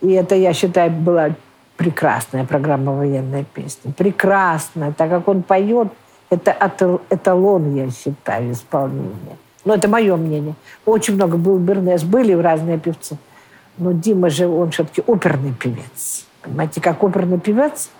И 0.00 0.10
это, 0.10 0.34
я 0.34 0.52
считаю, 0.52 0.90
была 0.90 1.30
прекрасная 1.76 2.44
программа 2.44 2.92
военной 2.92 3.44
песни. 3.44 3.92
Прекрасная, 3.92 4.90
так 4.90 5.10
как 5.10 5.28
он 5.28 5.44
поет, 5.44 5.92
это 6.28 6.50
этал- 6.50 7.02
эталон, 7.08 7.72
я 7.76 7.88
считаю, 7.88 8.50
исполнения. 8.50 9.36
Но 9.64 9.74
это 9.74 9.86
мое 9.86 10.16
мнение. 10.16 10.56
Очень 10.84 11.14
много 11.14 11.36
был 11.36 11.56
Бернес, 11.58 12.02
были 12.02 12.32
разные 12.32 12.78
певцы. 12.80 13.16
Но 13.78 13.92
Дима 13.92 14.30
же, 14.30 14.46
он 14.46 14.70
все-таки 14.70 15.02
оперный 15.06 15.52
певец. 15.52 16.26
Понимаете, 16.42 16.80
как 16.80 17.02
оперный 17.02 17.40
певец, 17.40 17.90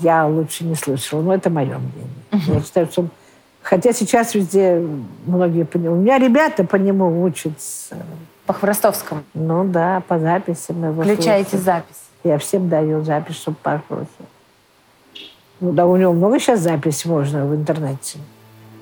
я 0.00 0.26
лучше 0.26 0.64
не 0.64 0.74
слышала. 0.74 1.22
Но 1.22 1.34
это 1.34 1.50
мое 1.50 1.78
мнение. 1.78 2.56
Я 2.58 2.60
считаю, 2.62 2.86
что 2.86 3.02
он... 3.02 3.10
Хотя 3.62 3.92
сейчас 3.92 4.34
везде 4.34 4.84
многие 5.24 5.64
по 5.64 5.76
нему... 5.76 5.94
У 5.94 5.98
меня 5.98 6.18
ребята 6.18 6.64
по 6.64 6.76
нему 6.76 7.22
учатся. 7.22 7.96
По 8.46 8.52
Хворостовскому. 8.52 9.22
Ну 9.34 9.64
да, 9.64 10.02
по 10.08 10.18
записям. 10.18 10.84
его 10.84 11.02
Включаете 11.02 11.50
слушаем. 11.50 11.64
запись. 11.64 12.02
Я 12.24 12.38
всем 12.38 12.68
даю 12.68 13.02
запись, 13.02 13.36
чтобы 13.36 13.56
послушать. 13.62 14.08
Ну 15.60 15.72
да, 15.72 15.86
у 15.86 15.96
него 15.96 16.12
много 16.12 16.40
сейчас 16.40 16.60
записей 16.60 17.08
можно 17.08 17.46
в 17.46 17.54
интернете. 17.54 18.18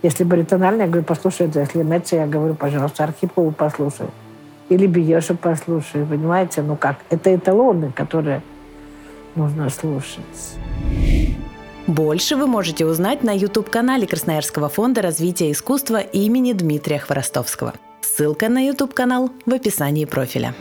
Если 0.02 0.24
баритональная, 0.24 0.86
я 0.86 0.90
говорю, 0.90 1.04
послушай 1.04 1.46
это. 1.46 1.60
Если 1.60 1.82
Мэтца, 1.82 2.16
я 2.16 2.26
говорю, 2.26 2.54
пожалуйста, 2.54 3.04
Архипову 3.04 3.50
послушай. 3.52 4.06
Или 4.70 4.86
Биешу 4.86 5.36
послушай, 5.36 6.06
понимаете? 6.06 6.62
Ну 6.62 6.76
как? 6.76 6.96
Это 7.10 7.34
эталоны, 7.34 7.92
которые 7.92 8.40
нужно 9.34 9.68
слушать. 9.68 10.56
Больше 11.86 12.36
вы 12.36 12.46
можете 12.46 12.86
узнать 12.86 13.24
на 13.24 13.36
YouTube-канале 13.36 14.06
Красноярского 14.06 14.68
фонда 14.68 15.02
развития 15.02 15.50
искусства 15.50 15.98
имени 15.98 16.52
Дмитрия 16.52 16.98
Хворостовского. 16.98 17.74
Ссылка 18.00 18.48
на 18.48 18.64
YouTube-канал 18.64 19.30
в 19.44 19.52
описании 19.52 20.04
профиля. 20.04 20.54